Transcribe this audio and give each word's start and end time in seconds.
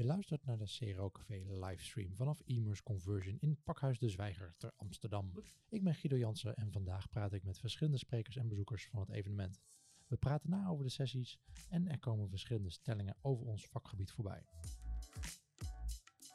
Je 0.00 0.06
luistert 0.06 0.44
naar 0.44 0.58
de 0.58 0.64
CRO 0.78 1.12
livestream 1.60 2.14
vanaf 2.14 2.42
Immers 2.44 2.82
Conversion 2.82 3.36
in 3.40 3.62
Pakhuis 3.64 3.98
de 3.98 4.08
Zwijger 4.08 4.54
te 4.56 4.72
Amsterdam. 4.76 5.32
Ik 5.68 5.82
ben 5.82 5.94
Guido 5.94 6.16
Jansen 6.16 6.56
en 6.56 6.72
vandaag 6.72 7.08
praat 7.08 7.32
ik 7.32 7.44
met 7.44 7.58
verschillende 7.58 7.98
sprekers 7.98 8.36
en 8.36 8.48
bezoekers 8.48 8.86
van 8.86 9.00
het 9.00 9.10
evenement. 9.10 9.60
We 10.08 10.16
praten 10.16 10.50
na 10.50 10.68
over 10.68 10.84
de 10.84 10.90
sessies 10.90 11.38
en 11.68 11.88
er 11.88 11.98
komen 11.98 12.28
verschillende 12.28 12.70
stellingen 12.70 13.16
over 13.20 13.46
ons 13.46 13.66
vakgebied 13.66 14.12
voorbij. 14.12 14.44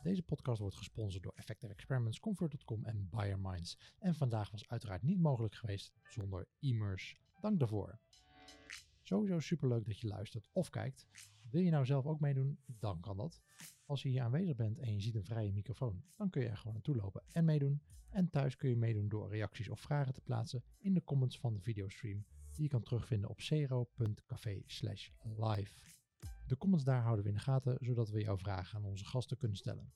Deze 0.03 0.23
podcast 0.23 0.59
wordt 0.59 0.75
gesponsord 0.75 1.23
door 1.23 1.33
Effective 1.35 1.73
Experiments, 1.73 2.19
Comfort.com 2.19 2.83
en 2.83 3.09
Buyer 3.09 3.39
Minds. 3.39 3.77
En 3.99 4.15
vandaag 4.15 4.51
was 4.51 4.67
uiteraard 4.67 5.01
niet 5.01 5.19
mogelijk 5.19 5.55
geweest 5.55 5.93
zonder 6.03 6.47
Immers. 6.59 7.15
Dank 7.41 7.59
daarvoor. 7.59 7.99
Sowieso 9.03 9.39
superleuk 9.39 9.85
dat 9.85 9.99
je 9.99 10.07
luistert 10.07 10.49
of 10.51 10.69
kijkt. 10.69 11.07
Wil 11.49 11.61
je 11.61 11.69
nou 11.69 11.85
zelf 11.85 12.05
ook 12.05 12.19
meedoen? 12.19 12.59
Dan 12.65 12.99
kan 12.99 13.17
dat. 13.17 13.41
Als 13.85 14.01
je 14.01 14.09
hier 14.09 14.21
aanwezig 14.21 14.55
bent 14.55 14.79
en 14.79 14.93
je 14.93 15.01
ziet 15.01 15.15
een 15.15 15.25
vrije 15.25 15.53
microfoon, 15.53 16.03
dan 16.15 16.29
kun 16.29 16.41
je 16.41 16.47
er 16.47 16.57
gewoon 16.57 16.73
naartoe 16.73 16.95
lopen 16.95 17.23
en 17.31 17.45
meedoen. 17.45 17.81
En 18.09 18.29
thuis 18.29 18.55
kun 18.55 18.69
je 18.69 18.75
meedoen 18.75 19.07
door 19.07 19.29
reacties 19.29 19.69
of 19.69 19.79
vragen 19.79 20.13
te 20.13 20.21
plaatsen 20.21 20.63
in 20.79 20.93
de 20.93 21.03
comments 21.03 21.39
van 21.39 21.53
de 21.53 21.61
videostream, 21.61 22.25
die 22.53 22.63
je 22.63 22.69
kan 22.69 22.83
terugvinden 22.83 23.29
op 23.29 23.41
cero.café 23.41 24.61
live. 25.21 25.71
De 26.47 26.57
comments 26.57 26.85
daar 26.85 27.01
houden 27.01 27.23
we 27.23 27.29
in 27.29 27.35
de 27.35 27.41
gaten, 27.41 27.77
zodat 27.79 28.09
we 28.09 28.21
jouw 28.21 28.37
vragen 28.37 28.77
aan 28.77 28.85
onze 28.85 29.05
gasten 29.05 29.37
kunnen 29.37 29.57
stellen. 29.57 29.93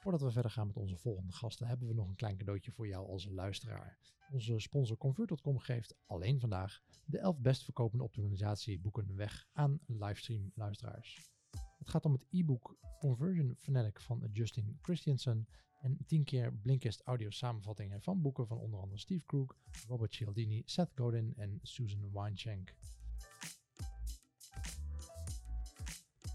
Voordat 0.00 0.20
we 0.20 0.30
verder 0.30 0.50
gaan 0.50 0.66
met 0.66 0.76
onze 0.76 0.96
volgende 0.96 1.32
gasten, 1.32 1.66
hebben 1.66 1.88
we 1.88 1.94
nog 1.94 2.08
een 2.08 2.14
klein 2.14 2.36
cadeautje 2.36 2.72
voor 2.72 2.86
jou 2.86 3.08
als 3.08 3.28
luisteraar. 3.30 3.98
Onze 4.30 4.58
sponsor 4.58 4.96
Convert.com 4.96 5.58
geeft 5.58 5.94
alleen 6.06 6.40
vandaag 6.40 6.80
de 7.04 7.18
11 7.18 7.40
best 7.40 7.64
verkopende 7.64 8.04
optimalisatieboeken 8.04 9.16
weg 9.16 9.46
aan 9.52 9.78
livestream 9.86 10.52
luisteraars. 10.54 11.30
Het 11.78 11.88
gaat 11.88 12.04
om 12.04 12.12
het 12.12 12.26
e-book 12.30 12.76
Conversion 12.98 13.56
Fanatic 13.58 14.00
van 14.00 14.28
Justin 14.32 14.78
Christiansen 14.82 15.48
en 15.80 15.98
10 16.06 16.24
keer 16.24 16.54
Blinkist 16.54 17.00
audio 17.00 17.30
samenvattingen 17.30 18.02
van 18.02 18.22
boeken 18.22 18.46
van 18.46 18.58
onder 18.58 18.80
andere 18.80 19.00
Steve 19.00 19.24
Krug, 19.24 19.56
Robert 19.88 20.14
Cialdini, 20.14 20.62
Seth 20.64 20.92
Godin 20.94 21.32
en 21.36 21.58
Susan 21.62 22.12
Weinschenk. 22.12 22.74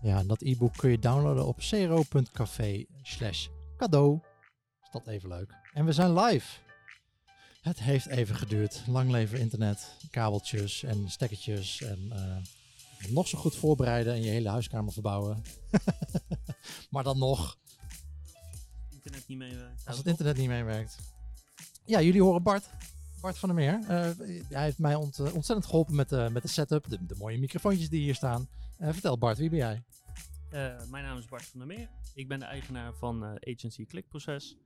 Ja, 0.02 0.24
dat 0.24 0.42
e-book 0.42 0.74
kun 0.74 0.90
je 0.90 1.00
downloaden 1.00 1.46
op 1.46 1.62
cero.café 1.62 2.86
slash 3.02 3.48
cadeau. 3.78 4.20
Is 4.84 4.90
dat 4.92 5.08
even 5.08 5.30
leuk. 5.30 5.54
En 5.74 5.86
we 5.86 5.92
zijn 5.92 6.14
live. 6.14 6.64
Het 7.62 7.80
heeft 7.80 8.08
even 8.08 8.36
geduurd. 8.36 8.84
Lang 8.88 9.12
leven 9.12 9.40
internet, 9.40 9.98
kabeltjes 10.10 10.84
en 10.84 11.10
stekkertjes 11.10 11.82
en 11.82 12.00
uh, 12.14 13.12
nog 13.14 13.28
zo 13.28 13.38
goed 13.38 13.56
voorbereiden 13.56 14.14
en 14.14 14.22
je 14.22 14.30
hele 14.30 14.50
huiskamer 14.50 14.94
verbouwen. 14.94 15.44
maar 16.90 17.04
dan 17.04 17.18
nog. 17.18 17.58
internet 18.90 19.28
niet 19.28 19.38
meewerkt. 19.38 19.86
Als 19.86 19.98
het 19.98 20.08
internet 20.08 20.38
niet 20.38 20.48
meewerkt. 20.48 20.98
Ja, 21.86 22.02
jullie 22.02 22.22
horen 22.22 22.44
Bart. 22.44 22.70
Bart 23.22 23.38
van 23.38 23.50
der 23.50 23.58
Meer. 23.58 23.80
Uh, 23.82 23.88
hij 24.50 24.64
heeft 24.64 24.78
mij 24.78 24.96
ont, 24.96 25.20
uh, 25.20 25.36
ontzettend 25.36 25.66
geholpen 25.66 25.96
met, 25.96 26.10
met 26.10 26.42
de 26.42 26.48
setup, 26.48 26.90
de, 26.90 27.06
de, 27.06 27.16
mooie 27.18 27.38
microfoontjes 27.38 27.90
die 27.90 28.02
hier 28.02 28.16
staan. 28.16 28.48
vertel 28.80 29.18
Bart, 29.18 29.38
wie 29.38 29.50
ben 29.50 29.60
jij? 29.60 29.84
Mijn 30.90 31.04
naam 31.04 31.18
is 31.18 31.26
Bart 31.26 31.46
van 31.46 31.60
der 31.60 31.68
Meer. 31.68 31.90
Ik 32.14 32.28
ben 32.28 32.40
de 32.40 32.46
eigenaar 32.46 32.94
van 32.94 33.24
Agency 33.24 33.86
Clickproces. 33.86 34.58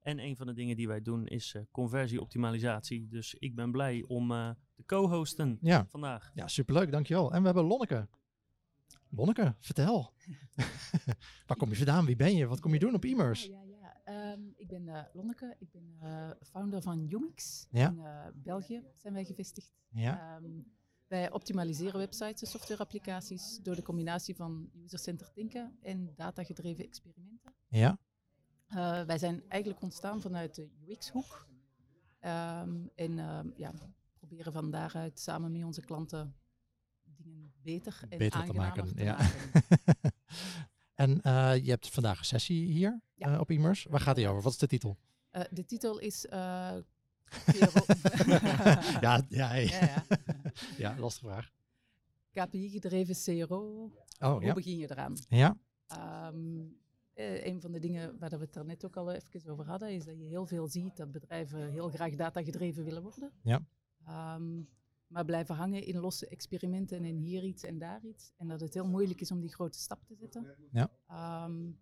En 0.00 0.18
een 0.18 0.36
van 0.36 0.46
de 0.46 0.52
dingen 0.52 0.76
die 0.76 0.88
wij 0.88 1.02
doen 1.02 1.26
is 1.26 1.56
conversieoptimalisatie. 1.70 3.08
Dus 3.08 3.34
ik 3.34 3.54
ben 3.54 3.70
blij 3.70 4.04
om 4.06 4.28
te 4.74 4.84
co-hosten 4.86 5.58
ja. 5.60 5.86
vandaag. 5.88 6.30
Ja, 6.34 6.48
superleuk, 6.48 6.90
dankjewel. 6.90 7.32
En 7.32 7.40
we 7.40 7.46
hebben 7.46 7.64
Lonneke. 7.64 8.08
Lonneke, 9.10 9.54
vertel. 9.58 10.12
Waar 11.46 11.56
kom 11.56 11.68
je 11.68 11.76
vandaan? 11.76 12.04
Wie 12.04 12.16
ben 12.16 12.36
je? 12.36 12.46
Wat 12.46 12.60
kom 12.60 12.72
je 12.72 12.78
doen 12.78 12.94
op 12.94 13.04
e-mails? 13.04 13.46
Ja, 13.46 13.62
ja. 13.62 14.32
Um, 14.32 14.54
ik 14.56 14.68
ben 14.68 14.82
uh, 14.82 15.02
Lonneke, 15.12 15.56
ik 15.58 15.70
ben 15.70 15.98
uh, 16.02 16.30
founder 16.40 16.82
van 16.82 17.08
Umix. 17.10 17.66
Ja. 17.70 17.88
In 17.88 17.98
uh, 17.98 18.26
België 18.34 18.82
zijn 18.94 19.14
wij 19.14 19.24
gevestigd. 19.24 19.72
Ja. 19.88 20.36
Um, 20.36 20.72
wij 21.08 21.30
optimaliseren 21.30 21.98
websites 21.98 22.40
en 22.40 22.46
softwareapplicaties 22.46 23.58
door 23.62 23.74
de 23.74 23.82
combinatie 23.82 24.34
van 24.34 24.70
user-centered 24.84 25.34
denken 25.34 25.78
en 25.82 26.12
datagedreven 26.16 26.84
experimenten. 26.84 27.54
Ja. 27.68 27.98
wij 29.06 29.18
zijn 29.18 29.42
eigenlijk 29.48 29.82
ontstaan 29.82 30.20
vanuit 30.20 30.54
de 30.54 30.68
UX-hoek. 30.86 31.46
Um, 32.20 32.90
en 32.94 33.16
ja, 33.56 33.72
proberen 34.18 34.52
van 34.52 34.70
daaruit 34.70 35.20
samen 35.20 35.52
met 35.52 35.64
onze 35.64 35.80
klanten 35.80 36.34
dingen 37.16 37.52
beter 37.62 38.00
en 38.08 38.18
beter 38.18 38.44
te 38.44 38.52
maken. 38.52 38.94
te 38.94 39.04
ja. 39.04 39.16
maken. 39.16 40.12
en 40.94 41.10
uh, 41.10 41.64
je 41.64 41.70
hebt 41.70 41.88
vandaag 41.88 42.18
een 42.18 42.24
sessie 42.24 42.66
hier 42.66 43.00
ja. 43.14 43.32
uh, 43.32 43.40
op 43.40 43.50
Immers. 43.50 43.84
Waar 43.84 44.00
gaat 44.00 44.16
die 44.16 44.28
over? 44.28 44.42
Wat 44.42 44.52
is 44.52 44.58
de 44.58 44.66
titel? 44.66 44.96
Uh, 45.32 45.42
de 45.50 45.64
titel 45.64 45.98
is. 45.98 46.26
ja, 49.00 49.22
ja, 49.28 49.54
ja, 49.54 49.54
ja. 49.54 50.04
ja, 50.78 50.98
lastige 50.98 51.26
vraag. 51.26 51.50
KPI-gedreven 52.32 53.14
CRO. 53.14 53.92
Oh, 54.20 54.32
Hoe 54.32 54.44
ja. 54.44 54.54
begin 54.54 54.76
je 54.76 54.90
eraan? 54.90 55.14
Ja. 55.28 55.56
Um, 56.28 56.76
een 57.14 57.60
van 57.60 57.72
de 57.72 57.78
dingen 57.78 58.18
waar 58.18 58.30
we 58.30 58.48
het 58.50 58.66
net 58.66 58.84
ook 58.84 58.96
al 58.96 59.12
even 59.12 59.50
over 59.50 59.66
hadden, 59.66 59.92
is 59.92 60.04
dat 60.04 60.18
je 60.18 60.24
heel 60.24 60.46
veel 60.46 60.68
ziet 60.68 60.96
dat 60.96 61.12
bedrijven 61.12 61.70
heel 61.70 61.88
graag 61.88 62.14
datagedreven 62.14 62.84
willen 62.84 63.02
worden. 63.02 63.32
Ja. 63.42 63.64
Um, 64.34 64.68
maar 65.06 65.24
blijven 65.24 65.54
hangen 65.54 65.84
in 65.84 65.98
losse 65.98 66.28
experimenten 66.28 67.04
en 67.04 67.16
hier 67.16 67.44
iets 67.44 67.62
en 67.62 67.78
daar 67.78 68.04
iets. 68.04 68.32
En 68.36 68.48
dat 68.48 68.60
het 68.60 68.74
heel 68.74 68.88
moeilijk 68.88 69.20
is 69.20 69.30
om 69.30 69.40
die 69.40 69.54
grote 69.54 69.78
stap 69.78 70.04
te 70.06 70.14
zetten. 70.14 70.46
Ja. 70.70 70.90
Um, 71.44 71.78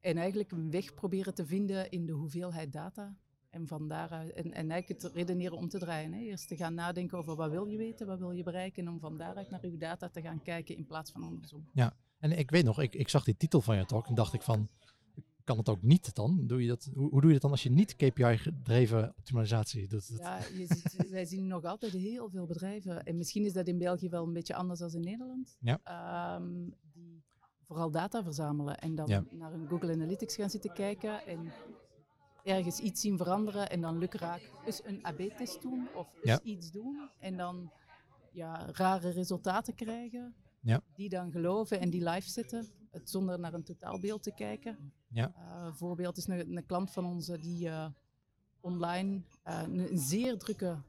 en 0.00 0.16
eigenlijk 0.16 0.50
een 0.50 0.70
weg 0.70 0.94
proberen 0.94 1.34
te 1.34 1.46
vinden 1.46 1.90
in 1.90 2.06
de 2.06 2.12
hoeveelheid 2.12 2.72
data. 2.72 3.16
En 3.54 3.66
van 3.66 3.88
daaruit, 3.88 4.32
en, 4.32 4.52
en 4.52 4.70
eigenlijk 4.70 5.02
het 5.02 5.12
redeneren 5.12 5.56
om 5.56 5.68
te 5.68 5.78
draaien. 5.78 6.12
Hè. 6.12 6.20
Eerst 6.20 6.48
te 6.48 6.56
gaan 6.56 6.74
nadenken 6.74 7.18
over 7.18 7.36
wat 7.36 7.50
wil 7.50 7.66
je 7.66 7.76
weten, 7.76 8.06
wat 8.06 8.18
wil 8.18 8.30
je 8.30 8.42
bereiken. 8.42 8.86
En 8.86 8.92
om 8.92 9.00
van 9.00 9.16
daaruit 9.16 9.50
naar 9.50 9.62
uw 9.62 9.76
data 9.76 10.08
te 10.08 10.20
gaan 10.20 10.42
kijken 10.42 10.76
in 10.76 10.86
plaats 10.86 11.10
van 11.10 11.22
andersom. 11.22 11.68
Ja, 11.72 11.96
en 12.18 12.38
ik 12.38 12.50
weet 12.50 12.64
nog, 12.64 12.80
ik, 12.80 12.94
ik 12.94 13.08
zag 13.08 13.24
die 13.24 13.36
titel 13.36 13.60
van 13.60 13.76
je 13.76 13.84
talk 13.84 14.06
en 14.06 14.14
dacht 14.14 14.32
ik 14.32 14.42
van, 14.42 14.68
kan 15.44 15.58
het 15.58 15.68
ook 15.68 15.82
niet 15.82 16.14
dan? 16.14 16.46
Doe 16.46 16.62
je 16.62 16.68
dat, 16.68 16.90
hoe, 16.94 17.10
hoe 17.10 17.20
doe 17.20 17.26
je 17.26 17.32
dat 17.32 17.42
dan 17.42 17.50
als 17.50 17.62
je 17.62 17.70
niet 17.70 17.96
KPI-gedreven 17.96 19.14
optimalisatie 19.18 19.88
doet? 19.88 20.12
Ja, 20.16 20.38
je 20.38 20.66
ziet, 20.66 21.10
wij 21.10 21.24
zien 21.24 21.46
nog 21.46 21.64
altijd 21.64 21.92
heel 21.92 22.30
veel 22.30 22.46
bedrijven, 22.46 23.04
en 23.04 23.16
misschien 23.16 23.44
is 23.44 23.52
dat 23.52 23.68
in 23.68 23.78
België 23.78 24.08
wel 24.08 24.24
een 24.26 24.32
beetje 24.32 24.54
anders 24.54 24.80
dan 24.80 24.92
in 24.92 25.00
Nederland, 25.00 25.56
ja. 25.60 26.36
um, 26.36 26.74
die 26.92 27.22
vooral 27.60 27.90
data 27.90 28.22
verzamelen 28.22 28.78
en 28.78 28.94
dan 28.94 29.08
ja. 29.08 29.24
naar 29.30 29.52
een 29.52 29.68
Google 29.68 29.92
Analytics 29.92 30.36
gaan 30.36 30.50
zitten 30.50 30.72
kijken 30.72 31.26
en 31.26 31.52
ergens 32.44 32.78
iets 32.78 33.00
zien 33.00 33.16
veranderen 33.16 33.70
en 33.70 33.80
dan 33.80 33.98
lukraak 33.98 34.50
eens 34.64 34.84
een 34.84 35.04
AB-test 35.04 35.62
doen 35.62 35.88
of 35.94 36.14
eens 36.14 36.24
ja. 36.24 36.40
iets 36.42 36.70
doen 36.70 37.10
en 37.18 37.36
dan 37.36 37.72
ja, 38.32 38.66
rare 38.72 39.10
resultaten 39.10 39.74
krijgen 39.74 40.34
ja. 40.60 40.82
die 40.94 41.08
dan 41.08 41.30
geloven 41.30 41.80
en 41.80 41.90
die 41.90 42.08
live 42.08 42.28
zetten, 42.30 42.66
het 42.90 43.10
zonder 43.10 43.38
naar 43.38 43.54
een 43.54 43.64
totaalbeeld 43.64 44.22
te 44.22 44.34
kijken. 44.34 44.92
Ja. 45.08 45.32
Uh, 45.36 45.64
een 45.64 45.74
voorbeeld 45.74 46.16
is 46.16 46.26
een, 46.26 46.56
een, 46.56 46.66
klant 46.66 46.90
van 46.90 47.04
ons 47.04 47.26
die 47.26 47.66
uh, 47.66 47.86
online 48.60 49.22
uh, 49.44 49.62
een, 49.62 49.78
een, 49.78 49.98
zeer 49.98 50.38
drukke, 50.38 50.82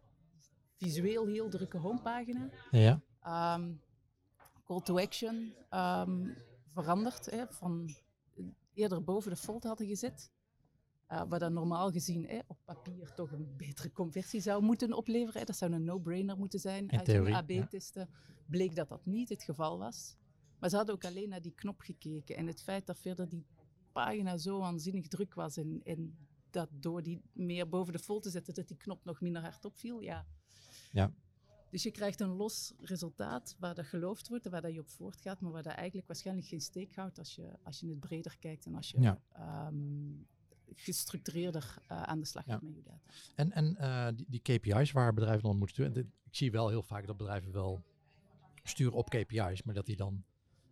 visueel 0.78 1.28
heel 1.28 1.50
drukke 1.50 1.78
homepagina, 1.78 2.50
ja. 2.72 3.02
um, 3.56 3.82
call 4.66 4.82
to 4.82 5.00
action, 5.00 5.54
um, 5.70 6.36
veranderd, 6.74 7.26
hè, 7.32 7.48
van 7.50 7.96
eerder 8.74 9.04
boven 9.04 9.32
de 9.32 9.38
fold 9.38 9.64
hadden 9.64 9.88
gezet. 9.88 10.32
Uh, 11.12 11.24
wat 11.30 11.40
dan 11.40 11.54
normaal 11.54 11.92
gezien 11.92 12.26
hè, 12.28 12.40
op 12.48 12.58
papier 12.66 13.14
toch 13.14 13.32
een 13.32 13.54
betere 13.58 13.92
conversie 13.92 14.42
zou 14.42 14.64
moeten 14.64 14.94
opleveren. 14.94 15.40
Hè. 15.40 15.46
Dat 15.46 15.56
zou 15.56 15.72
een 15.72 15.84
no-brainer 15.84 16.38
moeten 16.38 16.60
zijn. 16.60 16.88
In 16.88 16.98
Uit 16.98 17.06
theorie, 17.06 17.34
een 17.34 17.62
AB-testen 17.62 18.08
ja. 18.12 18.18
bleek 18.46 18.76
dat 18.76 18.90
dat 18.90 19.06
niet 19.06 19.30
het 19.30 19.44
geval 19.44 19.78
was. 19.78 20.16
Maar 20.60 20.70
ze 20.70 20.76
hadden 20.76 20.96
ook 20.96 21.06
alleen 21.06 21.30
naar 21.30 21.42
die 21.42 21.56
knop 21.56 21.82
gekeken. 21.82 22.36
En 22.36 22.48
het 22.48 22.62
feit 22.62 22.86
dat 22.86 23.00
verder 23.00 23.30
die 23.30 23.46
pagina 23.92 24.38
zo 24.38 24.60
waanzinnig 24.60 25.08
druk 25.08 25.34
was 25.34 25.58
en, 25.58 25.82
en 25.84 26.18
dat 26.50 26.70
door 26.72 27.04
die 27.04 27.22
meer 27.34 27.70
boven 27.70 27.94
de 27.94 28.00
fold 28.00 28.24
te 28.24 28.30
zetten, 28.30 28.54
dat 28.54 28.68
die 28.68 28.78
knop 28.78 29.04
nog 29.04 29.22
minder 29.22 29.42
hard 29.42 29.66
opviel, 29.66 30.00
ja. 30.00 30.26
Ja. 30.92 31.14
Dus 31.70 31.84
je 31.84 31.92
krijgt 31.92 32.20
een 32.20 32.30
los 32.36 32.74
resultaat 32.80 33.56
waar 33.60 33.76
dat 33.76 33.86
geloofd 33.86 34.28
wordt 34.28 34.46
en 34.46 34.52
waar 34.52 34.62
dat 34.62 34.74
je 34.74 34.80
op 34.80 34.90
voortgaat, 34.90 35.42
maar 35.42 35.52
waar 35.52 35.64
dat 35.64 35.74
eigenlijk 35.74 36.08
waarschijnlijk 36.08 36.48
geen 36.48 36.62
steek 36.62 36.96
houdt 36.96 37.18
als 37.18 37.36
je, 37.36 37.52
als 37.64 37.80
je 37.80 37.90
het 37.90 38.00
breder 38.00 38.38
kijkt 38.40 38.66
en 38.66 38.76
als 38.76 38.92
je 38.92 39.00
ja. 39.02 39.22
um, 39.68 40.28
gestructureerder 40.74 41.76
uh, 41.92 42.04
aan 42.04 42.20
de 42.20 42.26
slag 42.26 42.46
ja. 42.46 42.60
met 42.62 42.76
je 42.76 42.82
data. 42.84 43.00
En, 43.36 43.52
en 43.52 43.78
uh, 43.80 44.08
die, 44.16 44.26
die, 44.30 44.60
KPI's 44.60 44.92
waar 44.92 45.14
bedrijven 45.14 45.44
dan 45.44 45.58
moeten 45.58 45.76
doen, 45.76 46.04
en 46.04 46.14
ik 46.24 46.36
zie 46.36 46.52
wel 46.52 46.70
heel 46.70 46.84
vaak 46.84 47.08
dat 47.08 47.18
bedrijven 47.18 47.52
wel 47.52 47.84
sturen 48.64 48.94
op 48.94 49.10
KPI's, 49.10 49.64
maar 49.64 49.74
dat 49.74 49.86
die 49.86 49.96
dan 49.96 50.24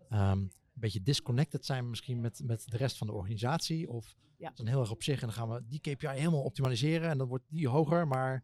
um, 0.10 0.20
een 0.20 0.52
beetje 0.74 1.02
disconnected 1.02 1.66
zijn 1.66 1.90
misschien 1.90 2.22
met, 2.22 2.42
met 2.44 2.66
de 2.70 2.78
rest 2.78 2.98
van 2.98 3.08
de 3.08 3.14
organisatie. 3.14 3.90
Of 3.90 4.16
ja. 4.38 4.52
dan 4.56 4.68
heel 4.68 4.80
erg 4.80 4.92
op 4.92 5.04
zich 5.04 5.22
en 5.22 5.28
dan 5.28 5.36
gaan 5.36 5.50
we 5.50 5.64
die 5.68 5.80
KPI 5.80 6.08
helemaal 6.08 6.44
optimaliseren 6.44 7.10
en 7.10 7.18
dan 7.18 7.28
wordt 7.28 7.44
die 7.48 7.68
hoger, 7.68 8.08
maar 8.08 8.44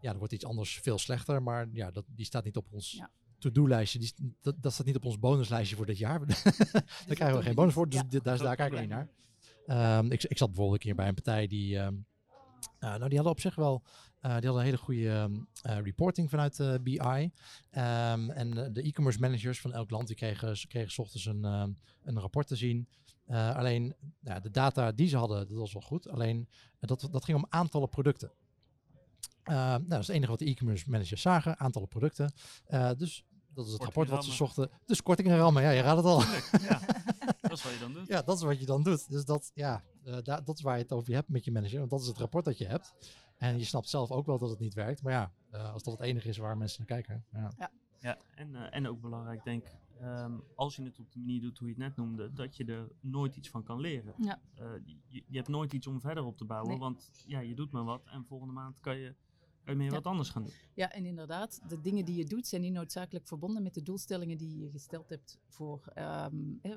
ja, 0.00 0.10
dan 0.10 0.18
wordt 0.18 0.32
iets 0.32 0.44
anders 0.44 0.78
veel 0.82 0.98
slechter, 0.98 1.42
maar 1.42 1.68
ja, 1.72 1.90
dat, 1.90 2.04
die 2.08 2.24
staat 2.24 2.44
niet 2.44 2.56
op 2.56 2.66
ons 2.70 2.92
ja. 2.92 3.10
to-do-lijstje, 3.38 4.12
dat, 4.40 4.62
dat 4.62 4.72
staat 4.72 4.86
niet 4.86 4.96
op 4.96 5.04
ons 5.04 5.18
bonuslijstje 5.18 5.76
voor 5.76 5.86
dit 5.86 5.98
jaar. 5.98 6.26
daar 6.26 6.84
krijgen 7.06 7.38
we 7.38 7.42
geen 7.42 7.54
bonus 7.54 7.72
voor, 7.72 7.88
dus 7.88 8.00
Ja. 8.00 8.06
dit- 8.08 8.24
daar, 8.24 8.38
daar 8.38 8.56
kijken 8.56 8.74
we 8.74 8.80
niet 8.80 8.90
naar. 8.90 9.08
Ehm, 9.68 10.12
ik, 10.12 10.22
ik 10.22 10.38
zat 10.38 10.48
bijvoorbeeld 10.48 10.80
een 10.80 10.86
keer 10.86 10.94
bij 10.94 11.08
een 11.08 11.14
partij 11.14 11.46
die, 11.46 11.78
ehm, 11.78 11.94
eh, 12.78 12.88
nou, 12.88 13.08
die 13.08 13.14
hadden 13.14 13.32
op 13.32 13.40
zich 13.40 13.54
wel, 13.54 13.82
eh, 14.20 14.36
die 14.36 14.44
hadden 14.44 14.56
een 14.56 14.64
hele 14.64 14.76
goede 14.76 15.08
ehm, 15.10 15.34
eh, 15.62 15.82
reporting 15.84 16.30
vanuit 16.30 16.60
eh, 16.60 16.74
BI. 16.82 17.30
En 17.70 18.70
de 18.72 18.82
e-commerce 18.82 19.20
managers 19.20 19.60
van 19.60 19.72
elk 19.72 19.90
land, 19.90 20.06
die 20.06 20.16
kregen, 20.16 20.56
ze 20.56 20.66
kregen 20.66 20.90
's 20.90 20.98
ochtends 20.98 21.26
een, 21.26 21.44
een 22.02 22.20
rapport 22.20 22.46
te 22.46 22.56
zien. 22.56 22.88
Alleen 23.26 23.94
ja, 24.20 24.40
de 24.40 24.50
data 24.50 24.92
die 24.92 25.08
ze 25.08 25.16
hadden, 25.16 25.48
dat 25.48 25.58
was 25.58 25.72
wel 25.72 25.82
goed. 25.82 26.08
Alleen 26.08 26.48
dat, 26.80 27.08
dat 27.10 27.24
ging 27.24 27.38
om 27.38 27.46
aantallen 27.48 27.88
producten. 27.88 28.32
Nou, 29.44 29.84
dat 29.86 30.00
is 30.00 30.06
het 30.06 30.16
enige 30.16 30.30
wat 30.30 30.38
de 30.38 30.44
e-commerce 30.44 30.90
managers 30.90 31.22
zagen, 31.22 31.58
aantallen 31.58 31.88
producten. 31.88 32.32
Dus 32.96 33.24
dat 33.54 33.66
is 33.66 33.72
het 33.72 33.82
rapport 33.82 34.08
wat 34.08 34.24
ze 34.24 34.32
zochten. 34.32 34.70
Dus 34.86 35.02
kortingen 35.02 35.36
rammen, 35.36 35.62
ja, 35.62 35.70
je 35.70 35.80
raadt 35.80 35.96
het 35.96 36.06
al. 36.06 36.22
Ja, 36.60 36.80
dat 37.48 37.58
is 37.58 37.64
wat 37.64 37.72
je 37.72 37.78
dan 37.78 37.92
doet. 37.92 38.06
Ja, 38.06 38.22
dat 38.22 38.36
is 38.36 38.42
wat 38.42 38.58
je 38.60 38.66
dan 38.66 38.82
doet. 38.82 39.10
Dus 39.10 39.24
dat, 39.24 39.50
ja, 39.54 39.82
eh, 40.04 40.22
dat 40.24 40.48
is 40.56 40.60
waar 40.60 40.76
je 40.76 40.82
het 40.82 40.92
over 40.92 41.14
hebt 41.14 41.28
met 41.28 41.44
je 41.44 41.52
manager. 41.52 41.78
Want 41.78 41.90
dat 41.90 42.00
is 42.00 42.06
het 42.06 42.18
rapport 42.18 42.44
dat 42.44 42.58
je 42.58 42.66
hebt. 42.66 42.94
En 43.36 43.58
je 43.58 43.64
snapt 43.64 43.88
zelf 43.88 44.10
ook 44.10 44.26
wel 44.26 44.38
dat 44.38 44.50
het 44.50 44.58
niet 44.58 44.74
werkt. 44.74 45.02
Maar 45.02 45.12
ja, 45.12 45.32
eh, 45.50 45.72
als 45.72 45.82
dat 45.82 45.92
het 45.92 46.02
enige 46.02 46.28
is 46.28 46.36
waar 46.36 46.56
mensen 46.56 46.84
naar 46.86 47.02
kijken. 47.02 47.24
Ja. 47.32 47.70
Ja, 48.00 48.18
en, 48.34 48.54
eh, 48.54 48.76
en 48.76 48.88
ook 48.88 49.00
belangrijk 49.00 49.44
denk 49.44 49.64
ik, 49.64 49.78
ehm, 50.00 50.32
als 50.54 50.76
je 50.76 50.82
het 50.82 50.98
op 50.98 51.12
de 51.12 51.18
manier 51.18 51.40
doet 51.40 51.58
hoe 51.58 51.68
je 51.68 51.74
het 51.74 51.82
net 51.82 51.96
noemde, 51.96 52.32
dat 52.32 52.56
je 52.56 52.64
er 52.64 52.88
nooit 53.00 53.36
iets 53.36 53.48
van 53.48 53.62
kan 53.62 53.80
leren. 53.80 54.14
Ja. 54.16 54.40
Eh, 54.54 54.66
je, 55.06 55.22
je 55.26 55.36
hebt 55.36 55.48
nooit 55.48 55.72
iets 55.72 55.86
om 55.86 56.00
verder 56.00 56.24
op 56.24 56.36
te 56.36 56.44
bouwen, 56.44 56.70
Nee. 56.70 56.78
want 56.78 57.10
ja, 57.26 57.40
je 57.40 57.54
doet 57.54 57.70
maar 57.70 57.84
wat 57.84 58.02
en 58.04 58.24
volgende 58.24 58.52
maand 58.52 58.80
kan 58.80 58.96
je, 58.98 59.14
kan 59.64 59.72
je 59.72 59.74
meer 59.74 59.88
Ja. 59.90 59.94
wat 59.94 60.06
anders 60.06 60.30
gaan 60.30 60.42
doen. 60.42 60.52
Ja, 60.74 60.92
en 60.92 61.06
inderdaad, 61.06 61.60
de 61.68 61.80
dingen 61.80 62.04
die 62.04 62.16
je 62.16 62.24
doet 62.24 62.46
zijn 62.46 62.62
niet 62.62 62.72
noodzakelijk 62.72 63.26
verbonden 63.26 63.62
met 63.62 63.74
de 63.74 63.82
doelstellingen 63.82 64.38
die 64.38 64.58
je 64.58 64.70
gesteld 64.70 65.08
hebt 65.08 65.38
voor, 65.46 65.90
ehm, 65.94 66.36
hè, 66.62 66.76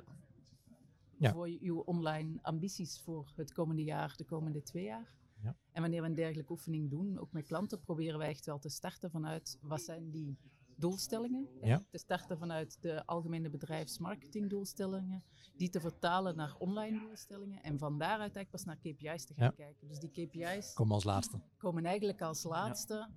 Ja. 1.21 1.31
voor 1.33 1.49
je, 1.49 1.57
uw 1.61 1.79
online 1.79 2.39
ambities 2.41 2.99
voor 2.99 3.31
het 3.35 3.51
komende 3.53 3.83
jaar, 3.83 4.13
de 4.17 4.25
komende 4.25 4.61
twee 4.61 4.83
jaar. 4.83 5.15
Ja. 5.43 5.55
En 5.71 5.81
wanneer 5.81 6.01
we 6.01 6.07
een 6.07 6.15
dergelijke 6.15 6.51
oefening 6.51 6.89
doen, 6.89 7.17
ook 7.19 7.31
met 7.31 7.45
klanten, 7.45 7.81
proberen 7.81 8.17
wij 8.19 8.27
echt 8.29 8.45
wel 8.45 8.59
te 8.59 8.69
starten 8.69 9.11
vanuit 9.11 9.57
wat 9.61 9.81
zijn 9.81 10.11
die 10.11 10.37
doelstellingen. 10.75 11.47
Ja. 11.61 11.83
Te 11.89 11.97
starten 11.97 12.37
vanuit 12.37 12.77
de 12.81 13.05
algemene 13.05 13.49
bedrijfsmarketingdoelstellingen, 13.49 15.23
die 15.55 15.69
te 15.69 15.79
vertalen 15.79 16.35
naar 16.35 16.55
online 16.59 16.99
doelstellingen 16.99 17.63
en 17.63 17.77
van 17.77 17.97
daaruit 17.97 18.35
eigenlijk 18.35 18.49
pas 18.49 18.63
naar 18.63 18.77
KPI's 18.77 19.25
te 19.25 19.33
gaan 19.33 19.43
Ja. 19.45 19.51
kijken. 19.65 19.87
Dus 19.87 19.99
die 19.99 20.09
KPI's 20.09 20.73
Kom 20.73 20.91
als 20.91 21.03
laatste. 21.03 21.39
komen 21.57 21.85
eigenlijk 21.85 22.21
als 22.21 22.43
laatste. 22.43 23.09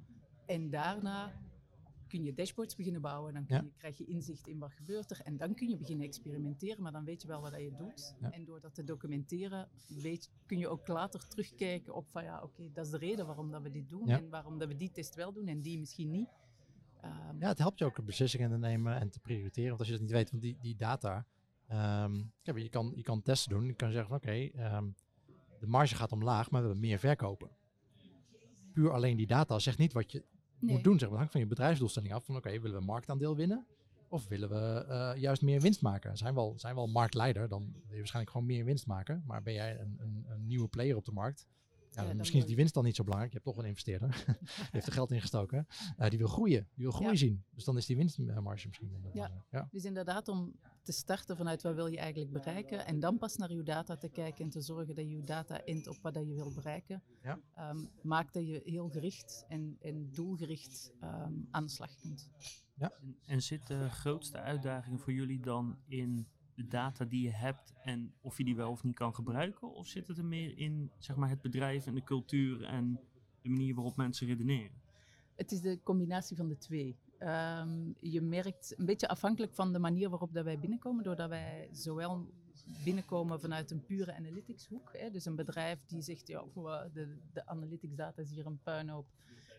En 0.47 0.71
daarna 0.71 1.33
kun 2.09 2.23
je 2.25 2.35
dashboards 2.35 2.75
beginnen 2.77 3.01
bouwen. 3.01 3.35
Dan 3.35 3.47
kun 3.47 3.57
Ja. 3.57 3.63
je, 3.63 3.71
krijg 3.77 3.99
je 3.99 4.05
inzicht 4.05 4.47
in 4.47 4.59
wat 4.59 4.73
gebeurt 4.73 5.11
er. 5.11 5.21
En 5.25 5.37
dan 5.37 5.55
kun 5.55 5.69
je 5.69 5.77
beginnen 5.77 6.07
experimenteren. 6.07 6.83
Maar 6.83 6.93
dan 6.93 7.05
weet 7.05 7.23
je 7.23 7.29
wel 7.29 7.41
wat 7.41 7.53
je 7.57 7.73
doet. 7.77 8.15
Ja. 8.21 8.31
En 8.33 8.45
door 8.45 8.61
dat 8.61 8.75
te 8.75 8.85
documenteren 8.85 9.69
weet, 9.89 10.31
kun 10.47 10.59
je 10.59 10.69
ook 10.69 10.87
later 10.89 11.29
terugkijken 11.29 11.95
op 11.95 12.09
van 12.11 12.25
ja, 12.25 12.43
oké, 12.43 12.71
dat 12.73 12.85
is 12.85 12.91
de 12.91 12.99
reden 12.99 13.27
waarom 13.27 13.51
dat 13.51 13.63
we 13.63 13.71
dit 13.71 13.89
doen. 13.89 14.07
Ja. 14.07 14.19
En 14.19 14.29
waarom 14.29 14.59
dat 14.59 14.69
we 14.69 14.77
die 14.77 14.91
test 14.91 15.15
wel 15.15 15.33
doen 15.33 15.47
en 15.47 15.61
die 15.61 15.79
misschien 15.79 16.11
niet. 16.11 16.29
Ehm, 17.01 17.39
Ja, 17.41 17.49
het 17.49 17.59
helpt 17.59 17.79
je 17.79 17.85
ook 17.85 18.05
beslissingen 18.05 18.51
te 18.51 18.57
nemen 18.59 19.01
en 19.01 19.11
te 19.11 19.21
prioriteren. 19.21 19.69
Want 19.69 19.79
als 19.81 19.89
je 19.89 19.95
dat 19.95 20.03
niet 20.03 20.13
weet, 20.13 20.31
want 20.31 20.43
die, 20.43 20.57
die 20.61 20.77
data. 20.77 21.27
kijk, 22.43 22.59
je, 22.59 22.69
kan, 22.69 22.93
je 22.97 23.03
kan 23.03 23.23
testen 23.23 23.51
doen. 23.51 23.65
Je 23.67 23.75
kan 23.75 23.91
zeggen 23.91 24.09
van 24.09 24.17
oké, 24.17 24.59
ehm, 24.59 24.91
de 25.61 25.67
marge 25.67 25.95
gaat 25.95 26.13
omlaag, 26.13 26.51
maar 26.51 26.61
we 26.61 26.67
hebben 26.67 26.87
meer 26.89 26.99
verkopen. 26.99 27.51
Puur 28.73 28.91
alleen 28.93 29.17
die 29.17 29.27
data 29.27 29.59
zegt 29.59 29.79
niet 29.79 29.93
wat 29.93 30.13
je 30.13 30.25
nee. 30.65 30.75
moet 30.75 30.85
doen. 30.85 30.99
Zeg 30.99 31.09
maar. 31.09 31.19
Het 31.19 31.19
hangt 31.19 31.33
van 31.33 31.41
je 31.41 31.47
bedrijfsdoelstelling 31.47 32.15
af. 32.15 32.25
Van 32.25 32.37
oké, 32.37 32.61
willen 32.61 32.79
we 32.79 32.85
marktaandeel 32.85 33.37
winnen? 33.37 33.67
Of 34.09 34.29
willen 34.29 34.49
we 34.49 34.85
eh, 34.89 35.21
juist 35.21 35.43
meer 35.43 35.61
winst 35.61 35.83
maken? 35.83 36.17
Zijn 36.17 36.35
we 36.35 36.41
al, 36.41 36.55
zijn 36.57 36.75
we 36.75 36.81
al 36.81 36.87
marktleider, 36.87 37.49
dan 37.49 37.61
wil 37.61 37.91
je 37.91 37.97
waarschijnlijk 37.97 38.33
gewoon 38.33 38.47
meer 38.47 38.65
winst 38.65 38.87
maken. 38.87 39.23
Maar 39.27 39.43
ben 39.43 39.53
jij 39.53 39.81
een, 39.81 39.97
een, 40.01 40.27
een 40.29 40.47
nieuwe 40.47 40.69
player 40.69 40.97
op 40.97 41.05
de 41.05 41.13
markt? 41.13 41.47
Ja, 41.95 42.03
misschien 42.15 42.39
is 42.39 42.45
wil 42.45 42.47
die 42.47 42.57
winst 42.57 42.75
dan 42.75 42.85
niet 42.85 42.97
zo 42.97 43.03
belangrijk. 43.03 43.33
Je 43.33 43.39
hebt 43.43 43.51
toch 43.51 43.63
een 43.65 43.69
investeerder. 43.69 44.09
die 44.37 44.69
heeft 44.71 44.87
er 44.87 44.93
geld 44.93 45.11
in 45.11 45.21
gestoken. 45.21 45.67
Eh, 45.97 46.09
die 46.11 46.19
wil 46.19 46.29
groeien. 46.29 46.69
Die 46.75 46.85
wil 46.85 46.93
groei 46.93 47.11
Ja. 47.11 47.17
zien. 47.17 47.45
Dus 47.55 47.65
dan 47.65 47.77
is 47.77 47.87
die 47.87 47.97
winstmarge 47.97 48.67
misschien 48.67 48.91
minder. 48.91 49.11
Ja. 49.15 49.27
belangrijk. 49.27 49.47
ja. 49.51 49.69
Dus 49.71 49.85
inderdaad 49.85 50.29
om 50.29 50.55
te 50.83 50.93
starten 50.93 51.37
vanuit 51.37 51.63
wat 51.63 51.75
wil 51.75 51.87
je 51.87 51.99
eigenlijk 51.99 52.33
bereiken 52.33 52.87
en 52.87 53.01
dan 53.01 53.19
pas 53.19 53.37
naar 53.37 53.53
je 53.53 53.63
data 53.63 53.97
te 53.97 54.09
kijken 54.09 54.45
en 54.45 54.51
te 54.51 54.61
zorgen 54.61 54.95
dat 54.95 55.05
je 55.05 55.17
je 55.17 55.25
data 55.25 55.65
int 55.65 55.87
op 55.89 55.99
wat 56.03 56.15
dat 56.15 56.27
je 56.27 56.35
wilt 56.35 56.55
bereiken. 56.55 57.03
Ja. 57.23 57.39
Ehm, 57.55 57.79
maakt 58.03 58.35
dat 58.35 58.47
je 58.47 58.61
heel 58.65 58.89
gericht 58.89 59.45
en, 59.49 59.77
en 59.81 60.11
doelgericht 60.13 60.93
ehm, 61.01 61.33
aan 61.51 61.65
de 61.65 61.71
slag 61.71 61.95
kunt. 61.95 62.31
En, 62.79 63.17
en 63.27 63.43
zit 63.43 63.67
de 63.67 63.91
grootste 63.91 64.41
uitdaging 64.41 65.01
voor 65.01 65.13
jullie 65.13 65.41
dan 65.41 65.79
in 65.87 66.27
de 66.55 66.67
data 66.69 67.05
die 67.05 67.23
je 67.23 67.33
hebt 67.33 67.73
en 67.85 68.15
of 68.21 68.39
je 68.39 68.45
die 68.45 68.57
wel 68.57 68.71
of 68.71 68.83
niet 68.83 68.95
kan 68.95 69.15
gebruiken? 69.15 69.73
Of 69.73 69.87
zit 69.87 70.07
het 70.07 70.19
er 70.19 70.25
meer 70.25 70.59
in 70.59 70.91
zeg 70.99 71.17
maar, 71.17 71.29
het 71.29 71.41
bedrijf 71.41 71.87
en 71.87 71.95
de 71.95 72.05
cultuur 72.05 72.65
en 72.65 73.01
de 73.43 73.49
manier 73.49 73.75
waarop 73.75 73.97
mensen 73.97 74.27
redeneren? 74.27 74.83
Het 75.35 75.53
is 75.53 75.61
de 75.61 75.81
combinatie 75.83 76.37
van 76.37 76.49
de 76.49 76.59
twee. 76.59 76.97
Ehm, 77.19 77.93
je 78.01 78.21
merkt 78.21 78.79
een 78.79 78.87
beetje 78.87 79.09
afhankelijk 79.09 79.55
van 79.55 79.73
de 79.73 79.79
manier 79.79 80.09
waarop 80.11 80.33
dat 80.33 80.45
wij 80.45 80.59
binnenkomen, 80.59 81.05
doordat 81.05 81.29
wij 81.29 81.69
zowel 81.73 82.33
binnenkomen 82.85 83.41
vanuit 83.41 83.71
een 83.71 83.85
pure 83.85 84.15
analytics 84.15 84.67
hoek, 84.67 84.91
hè, 84.93 85.11
dus 85.11 85.25
een 85.25 85.37
bedrijf 85.37 85.85
die 85.85 86.03
zegt, 86.03 86.29
ja, 86.29 86.45
de, 86.93 87.17
de 87.33 87.47
analytics 87.47 87.95
data 87.95 88.23
is 88.23 88.31
hier 88.31 88.47
een 88.47 88.63
puinhoop, 88.63 89.07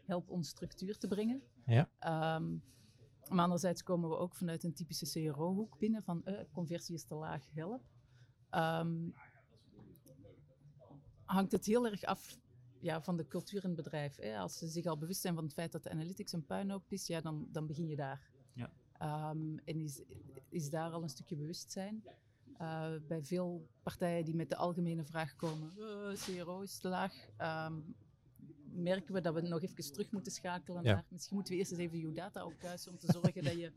help 0.06 0.30
ons 0.30 0.50
structuur 0.50 0.98
te 0.98 1.08
brengen. 1.08 1.42
Ja. 1.66 1.90
Ehm, 2.00 2.58
maar 3.30 3.44
anderzijds 3.44 3.84
komen 3.84 4.10
we 4.10 4.18
ook 4.18 4.36
vanuit 4.36 4.64
een 4.64 4.74
typische 4.74 5.30
CRO-hoek 5.30 5.78
binnen 5.78 6.04
van 6.04 6.26
eh, 6.26 6.44
conversie 6.52 6.96
is 6.96 7.06
te 7.06 7.16
laag, 7.16 7.46
help. 7.54 7.84
Ehm, 8.50 9.10
hangt 11.24 11.52
het 11.52 11.66
heel 11.66 11.86
erg 11.86 12.04
af 12.04 12.38
ja, 12.80 13.02
van 13.02 13.18
de 13.18 13.28
cultuur 13.28 13.64
in 13.64 13.70
het 13.70 13.84
bedrijf. 13.84 14.16
Hè. 14.16 14.38
Als 14.38 14.58
ze 14.58 14.68
zich 14.68 14.86
al 14.86 14.98
bewust 14.98 15.22
zijn 15.22 15.36
van 15.36 15.44
het 15.44 15.54
feit 15.54 15.72
dat 15.72 15.84
de 15.84 15.90
analytics 15.90 16.32
een 16.32 16.46
puinhoop 16.46 16.92
is, 16.92 17.08
ja, 17.08 17.22
dan, 17.22 17.48
dan 17.52 17.68
begin 17.68 17.88
je 17.88 17.96
daar. 17.96 18.30
Ja. 18.54 18.72
Ehm, 18.98 19.58
en 19.58 19.82
is, 19.82 20.02
is 20.50 20.70
daar 20.70 20.92
al 20.92 21.04
een 21.04 21.10
stukje 21.10 21.36
bewustzijn. 21.36 22.04
Eh, 22.58 22.92
bij 23.08 23.24
veel 23.24 23.70
partijen 23.84 24.26
die 24.26 24.36
met 24.36 24.50
de 24.50 24.56
algemene 24.56 25.04
vraag 25.04 25.36
komen, 25.36 25.74
eh, 25.78 26.14
CRO 26.14 26.62
is 26.62 26.78
te 26.78 26.88
laag, 26.88 27.14
ehm, 27.38 27.80
merken 28.76 29.14
we 29.14 29.22
dat 29.22 29.34
we 29.34 29.42
nog 29.42 29.62
even 29.62 29.92
terug 29.94 30.12
moeten 30.12 30.32
schakelen 30.32 30.84
Ja. 30.84 30.94
naar, 30.94 31.06
misschien 31.10 31.36
moeten 31.36 31.54
we 31.54 31.60
eerst 31.60 31.72
eens 31.72 31.82
even 31.82 31.98
je 32.00 32.12
data 32.14 32.46
opkuisen 32.46 32.92
om 32.92 32.98
te 32.98 33.12
zorgen 33.12 33.44
dat 33.44 33.54
je 33.54 33.72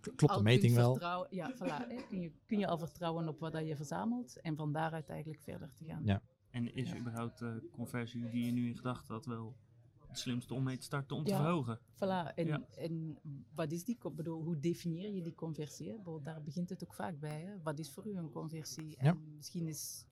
Kl- 0.00 0.10
Klopt 0.16 0.34
de 0.34 0.42
meting 0.42 0.74
wel? 0.74 0.90
vertrouwen- 0.90 1.28
Ja, 1.30 1.54
voilà, 1.54 1.88
hè. 1.88 1.96
Kun, 2.08 2.20
je, 2.20 2.32
kun 2.46 2.58
je 2.58 2.66
al 2.66 2.78
vertrouwen 2.78 3.28
op 3.28 3.38
wat 3.40 3.52
dat 3.52 3.66
je 3.66 3.76
verzamelt 3.76 4.40
en 4.40 4.56
van 4.56 4.72
daaruit 4.72 5.08
eigenlijk 5.08 5.40
verder 5.42 5.72
te 5.72 5.84
gaan. 5.84 6.02
Ja. 6.04 6.22
En 6.50 6.74
is 6.74 6.90
Ja. 6.90 6.96
überhaupt 6.98 7.38
de 7.38 7.68
conversie 7.72 8.30
die 8.30 8.46
je 8.46 8.52
nu 8.52 8.68
in 8.68 8.76
gedachten 8.76 9.14
had 9.14 9.26
wel 9.26 9.56
het 10.08 10.18
slimste 10.18 10.54
om 10.54 10.62
mee 10.62 10.76
te 10.76 10.82
starten 10.84 11.16
om 11.16 11.24
te 11.24 11.30
Ja. 11.30 11.36
verhogen? 11.36 11.78
Voilà, 11.94 12.34
en, 12.34 12.46
Ja. 12.46 12.62
en 12.76 13.18
wat 13.54 13.72
is 13.72 13.84
die, 13.84 13.96
ik 14.02 14.14
bedoel, 14.14 14.42
hoe 14.42 14.60
definieer 14.60 15.10
je 15.14 15.22
die 15.22 15.34
conversie? 15.34 15.88
Hè? 15.88 16.20
Daar 16.22 16.42
begint 16.42 16.68
het 16.68 16.84
ook 16.84 16.94
vaak 16.94 17.18
bij. 17.20 17.40
Hè? 17.42 17.62
Wat 17.62 17.78
is 17.78 17.90
voor 17.90 18.06
u 18.08 18.16
een 18.16 18.30
conversie? 18.30 18.96
En 18.96 19.04
Ja. 19.06 19.16
misschien 19.36 19.66
is 19.66 20.06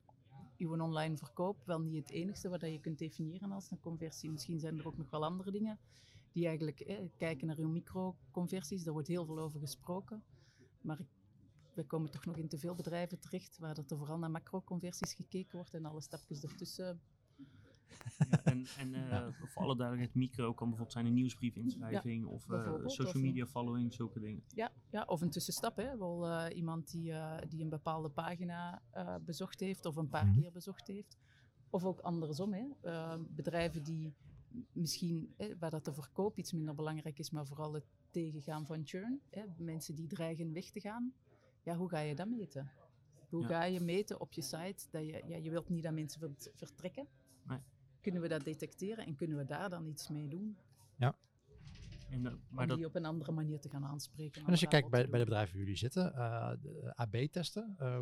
uw 0.63 0.81
online 0.81 1.17
verkoop 1.17 1.57
wel 1.65 1.81
niet 1.81 1.95
het 1.95 2.11
enigste 2.11 2.49
wat 2.49 2.61
je 2.61 2.81
kunt 2.81 2.99
definiëren 2.99 3.53
als 3.53 3.71
een 3.71 3.81
conversie. 3.81 4.31
Misschien 4.31 4.61
zijn 4.61 4.79
er 4.79 4.87
ook 4.87 4.97
nog 4.97 5.11
wel 5.11 5.25
andere 5.25 5.51
dingen 5.51 5.79
die 6.33 6.47
eigenlijk 6.47 7.09
kijken 7.17 7.47
naar 7.47 7.59
uw 7.59 7.69
microconversies. 7.69 8.85
Daar 8.85 8.93
wordt 8.93 9.09
heel 9.09 9.25
veel 9.25 9.39
over 9.39 9.61
gesproken. 9.61 10.23
Maar 10.81 10.99
we 11.75 11.85
komen 11.85 12.11
toch 12.11 12.25
nog 12.25 12.37
in 12.37 12.49
te 12.49 12.59
veel 12.59 12.75
bedrijven 12.75 13.19
terecht 13.19 13.59
waar 13.59 13.77
er 13.77 13.97
vooral 13.97 14.19
naar 14.19 14.31
macroconversies 14.31 15.15
gekeken 15.15 15.57
wordt 15.57 15.75
en 15.75 15.85
alle 15.85 16.01
stapjes 16.01 16.43
ertussen. 16.43 17.01
Ja, 18.31 18.43
en 18.53 18.67
en 18.79 18.95
eh, 18.95 19.09
Ja. 19.09 19.33
voor 19.33 19.63
alle 19.63 19.77
duidelijkheid, 19.77 20.15
micro 20.15 20.55
kan 20.55 20.67
bijvoorbeeld 20.69 20.93
zijn 20.93 21.07
een 21.07 21.15
nieuwsbriefinschrijving 21.15 22.27
of 22.27 22.51
eh, 22.51 22.73
social 22.87 23.23
media 23.23 23.47
following, 23.47 23.93
zulke 23.93 24.21
dingen. 24.21 24.43
Ja, 24.55 24.73
ja, 24.91 25.03
of 25.07 25.21
een 25.21 25.31
tussenstap. 25.31 25.77
Hè. 25.77 25.97
Wel, 25.99 26.27
eh, 26.29 26.57
iemand 26.57 26.91
die, 26.91 27.13
eh, 27.13 27.49
die 27.49 27.63
een 27.63 27.69
bepaalde 27.69 28.09
pagina 28.11 28.83
eh, 28.91 29.15
bezocht 29.25 29.61
heeft 29.61 29.85
of 29.87 29.97
een 29.97 30.09
paar 30.09 30.27
Mhm. 30.27 30.41
keer 30.41 30.53
bezocht 30.53 30.87
heeft. 30.87 31.17
Of 31.71 31.85
ook 31.85 32.01
andersom. 32.01 32.53
Hè. 32.53 32.65
Bedrijven 33.29 33.83
die 33.83 34.15
misschien, 34.73 35.35
hè, 35.37 35.59
waar 35.59 35.71
dat 35.71 35.85
de 35.85 35.93
verkoop 35.95 36.39
iets 36.39 36.53
minder 36.53 36.75
belangrijk 36.75 37.19
is, 37.19 37.31
maar 37.31 37.47
vooral 37.47 37.73
het 37.73 37.85
tegengaan 38.11 38.67
van 38.67 38.81
churn. 38.85 39.21
Hè. 39.31 39.43
Mensen 39.59 39.95
die 39.95 40.07
dreigen 40.07 40.53
weg 40.53 40.71
te 40.71 40.81
gaan. 40.81 41.13
Ja, 41.63 41.77
hoe 41.77 41.89
ga 41.89 41.99
je 41.99 42.15
dat 42.15 42.29
meten? 42.29 42.71
Hoe 43.29 43.41
Ja. 43.43 43.47
ga 43.49 43.65
je 43.65 43.81
meten 43.81 44.21
op 44.21 44.33
je 44.33 44.43
site 44.43 44.85
dat 44.91 45.03
je, 45.07 45.23
ja, 45.27 45.37
je 45.37 45.51
wilt 45.51 45.69
niet 45.69 45.83
dat 45.83 45.93
mensen 45.93 46.21
vert- 46.21 46.51
vertrekken. 46.55 47.07
Nee. 47.47 47.59
Kunnen 48.03 48.21
we 48.21 48.29
dat 48.29 48.45
detecteren 48.45 49.07
en 49.07 49.15
kunnen 49.15 49.37
we 49.37 49.45
daar 49.45 49.71
dan 49.71 49.87
iets 49.87 50.09
mee 50.09 50.29
doen? 50.29 50.57
En, 52.11 52.27
eh, 52.27 52.33
maar 52.49 52.63
om 52.63 52.69
dat, 52.69 52.77
die 52.77 52.87
op 52.87 52.95
een 52.95 53.05
andere 53.05 53.33
manier 53.33 53.61
te 53.61 53.69
gaan 53.69 53.85
aanspreken. 53.85 54.43
En 54.45 54.51
als 54.51 54.61
je 54.61 54.69
kijkt 54.69 54.91
bij, 54.91 55.09
bij 55.09 55.19
de 55.19 55.25
bedrijven 55.25 55.53
waar 55.55 55.63
jullie 55.63 55.79
zitten, 55.79 56.15
eh, 56.15 56.51
de 56.63 56.93
AB-testen, 56.97 57.75
eh, 57.79 58.01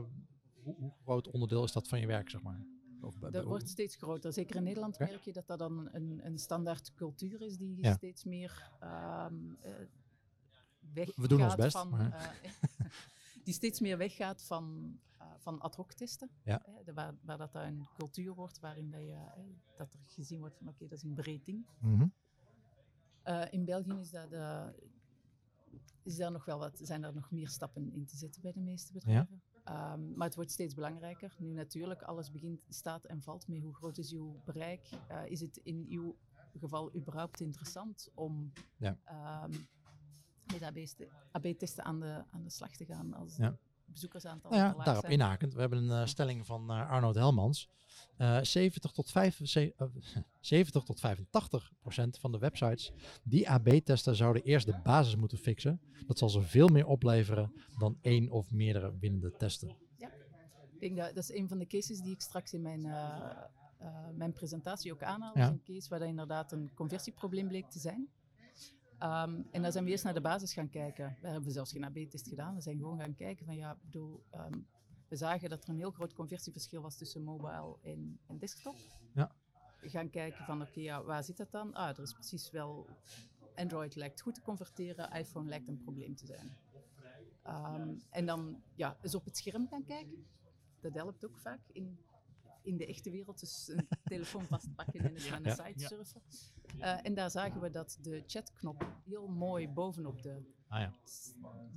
hoe, 0.62 0.75
hoe 0.76 0.92
groot 1.02 1.28
onderdeel 1.30 1.64
is 1.64 1.73
dat 1.73 1.88
van 1.88 2.00
je 2.00 2.07
werk, 2.07 2.30
zeg 2.30 2.42
maar? 2.42 2.64
Of 3.00 3.19
bij- 3.19 3.30
Dat 3.30 3.45
wordt 3.45 3.69
steeds 3.69 3.97
groter. 3.97 4.33
Zeker 4.33 4.57
in 4.57 4.62
Nederland 4.62 4.99
merk 4.99 5.21
je 5.23 5.33
dat 5.33 5.47
dat 5.47 5.59
dan 5.59 5.88
een, 5.92 6.21
een 6.26 6.38
standaard 6.38 6.95
cultuur 6.95 7.42
is 7.42 7.57
die 7.57 7.83
Ja. 7.83 7.92
steeds 7.92 8.25
meer 8.25 8.71
ehm, 8.80 9.35
eh, 9.61 9.73
weggaat 10.95 11.16
We 11.16 11.28
doen 11.28 11.42
ons 11.42 11.54
best, 11.54 11.76
van... 11.76 11.88
maar- 11.88 12.12
eh, 12.42 12.50
die 13.45 13.55
steeds 13.55 13.81
meer 13.81 13.99
weggaat 13.99 14.43
van, 14.43 14.97
eh, 15.19 15.27
van 15.39 15.61
ad 15.61 15.75
hoc 15.75 15.93
testen. 15.93 16.31
Ja. 16.45 16.63
hè, 16.65 16.85
de- 16.85 16.93
waar, 16.93 17.15
waar 17.23 17.39
dat 17.39 17.55
een 17.55 17.89
cultuur 17.97 18.35
wordt, 18.35 18.59
waarin 18.61 18.91
dat, 18.91 19.01
je, 19.01 19.13
hè, 19.13 19.43
dat 19.77 19.93
er 19.93 19.99
gezien 20.07 20.41
wordt 20.41 20.57
van 20.57 20.69
oké, 20.69 20.89
dat 20.89 20.99
is 20.99 21.03
een 21.05 21.15
breed 21.15 21.45
ding. 21.45 21.67
Mhm. 21.81 22.07
Eh, 23.23 23.45
in 23.53 23.65
België 23.65 23.99
is 24.01 24.11
dat, 24.11 24.33
is 26.03 26.17
daar 26.17 26.31
nog 26.33 26.45
wel 26.45 26.59
wat, 26.59 26.79
zijn 26.83 27.03
er 27.05 27.15
nog 27.15 27.31
meer 27.31 27.49
stappen 27.49 27.93
in 27.93 28.05
te 28.07 28.17
zetten 28.17 28.43
bij 28.43 28.53
de 28.53 28.61
meeste 28.61 28.93
bedrijven. 28.93 29.43
Ehm, 29.65 30.13
maar 30.15 30.27
het 30.27 30.35
wordt 30.37 30.51
steeds 30.51 30.75
belangrijker. 30.75 31.35
Nu 31.39 31.53
natuurlijk, 31.53 32.03
alles 32.03 32.31
begint, 32.31 32.61
staat 32.69 33.05
en 33.05 33.23
valt 33.23 33.49
met 33.49 33.63
hoe 33.63 33.75
groot 33.75 33.99
is 33.99 34.13
uw 34.13 34.41
bereik. 34.45 34.89
Eh, 35.09 35.27
is 35.27 35.41
het 35.41 35.57
in 35.57 35.87
uw 35.89 36.17
geval 36.59 36.95
überhaupt 36.95 37.41
interessant 37.41 38.09
om 38.15 38.53
Ja. 38.77 38.99
ehm, 39.05 39.53
met 40.52 40.62
AB-testen 40.62 41.09
AB-testen 41.33 41.85
aan, 41.85 42.00
de, 42.00 42.25
aan 42.30 42.42
de 42.42 42.50
slag 42.50 42.76
te 42.76 42.85
gaan 42.85 43.14
als 43.14 43.37
Ja. 43.37 43.57
bezoekersaantal 43.85 44.50
Nou 44.50 44.62
ja, 44.62 44.85
daarop 44.85 45.04
zijn? 45.04 45.12
inhakend. 45.19 45.54
We 45.54 45.61
hebben 45.61 45.83
een 45.90 46.00
eh, 46.02 46.07
stelling 46.07 46.47
van 46.47 46.71
eh, 46.71 46.90
Arnold 46.90 47.14
Helmans. 47.14 47.69
Eh 48.16 48.38
70, 48.42 48.90
tot 48.92 49.11
5, 49.11 49.40
ze- 49.42 49.75
eh, 49.76 49.87
70 50.40 50.83
tot 50.85 51.00
85 51.00 51.73
procent 51.80 52.19
van 52.19 52.33
de 52.33 52.38
websites 52.38 52.92
die 53.23 53.50
AB 53.50 53.69
testen 53.69 54.16
zouden 54.16 54.42
eerst 54.42 54.66
de 54.66 54.80
basis 54.83 55.16
moeten 55.16 55.38
fixen. 55.38 55.80
Dat 56.07 56.19
zal 56.19 56.28
ze 56.28 56.42
veel 56.42 56.69
meer 56.69 56.87
opleveren 56.87 57.52
dan 57.78 57.99
één 58.00 58.30
of 58.30 58.50
meerdere 58.52 58.99
winnende 58.99 59.33
testen. 59.37 59.76
Ik 60.73 60.80
denk 60.88 60.97
dat, 60.97 61.14
dat 61.14 61.23
is 61.30 61.33
een 61.37 61.49
van 61.49 61.59
de 61.59 61.66
cases 61.66 62.00
die 62.00 62.12
ik 62.12 62.21
straks 62.21 62.52
in 62.52 62.62
mijn, 62.62 62.80
mijn 64.14 64.33
presentatie 64.33 64.92
ook 64.92 65.02
aanhaal. 65.02 65.38
Ja. 65.38 65.49
Een 65.49 65.62
case 65.64 65.88
waar 65.88 65.99
dat 65.99 66.09
inderdaad 66.09 66.52
een 66.52 66.71
conversieprobleem 66.75 67.49
bleek 67.49 67.71
te 67.71 67.78
zijn. 67.78 68.09
Ehm, 69.00 69.42
en 69.50 69.62
dan 69.62 69.73
zijn 69.73 69.85
we 69.85 69.90
eerst 69.90 70.04
naar 70.04 70.14
de 70.14 70.21
basis 70.21 70.52
gaan 70.52 70.69
kijken. 70.69 71.16
We 71.21 71.28
hebben 71.28 71.52
zelfs 71.52 71.73
geen 71.73 71.85
AB-test 71.85 72.28
gedaan. 72.28 72.54
We 72.54 72.61
zijn 72.61 72.76
gewoon 72.76 72.99
gaan 72.99 73.14
kijken 73.14 73.47
van 73.47 73.57
ja, 73.57 73.73
ik 73.73 73.83
bedoel, 73.83 74.23
ehm, 74.30 74.59
we 75.09 75.16
zagen 75.16 75.49
dat 75.49 75.62
er 75.62 75.69
een 75.69 75.76
heel 75.76 75.90
groot 75.90 76.12
conversieverschil 76.12 76.83
was 76.83 76.97
tussen 76.97 77.23
mobile 77.23 77.76
en, 77.83 78.21
en 78.26 78.38
desktop. 78.38 78.76
Ja. 79.14 79.33
We 79.80 79.88
gaan 79.88 80.11
kijken 80.11 80.45
van 80.45 80.62
oké, 80.62 80.80
ja, 80.80 81.02
waar 81.02 81.25
zit 81.25 81.37
dat 81.37 81.50
dan? 81.50 81.75
Ah, 81.75 81.88
er 81.88 82.02
is 82.02 82.12
precies 82.12 82.50
wel, 82.50 82.87
Android 83.54 83.95
lijkt 83.95 84.21
goed 84.21 84.35
te 84.35 84.42
converteren, 84.42 85.12
iPhone 85.12 85.49
lijkt 85.49 85.69
een 85.69 85.83
probleem 85.83 86.14
te 86.14 86.26
zijn. 86.26 86.57
Ehm, 87.42 87.95
en 88.11 88.26
dan 88.26 88.62
ja, 88.75 88.97
eens 89.02 89.14
op 89.14 89.25
het 89.25 89.37
scherm 89.37 89.69
gaan 89.69 89.85
kijken. 89.85 90.26
Dat 90.80 90.95
helpt 90.95 91.25
ook 91.25 91.38
vaak 91.38 91.61
in, 91.73 91.99
in 92.71 92.77
de 92.77 92.87
echte 92.87 93.11
wereld. 93.11 93.41
Dus 93.41 93.69
een 93.69 93.89
telefoon 94.05 94.45
vastpakken 94.45 95.00
en 95.00 95.15
eens 95.15 95.25
Ja, 95.25 95.31
naar 95.31 95.41
een 95.41 95.57
ja. 95.57 95.67
site 95.67 95.81
Ja. 95.81 95.87
surfen. 95.89 96.23
Eh, 96.79 96.99
en 97.07 97.15
daar 97.15 97.31
zagen 97.31 97.61
we 97.61 97.71
dat 97.71 97.99
de 98.00 98.23
chatknop 98.27 98.87
heel 99.05 99.29
mooi 99.29 99.69
bovenop 99.69 100.23
de 100.23 100.43
Ah 100.69 100.93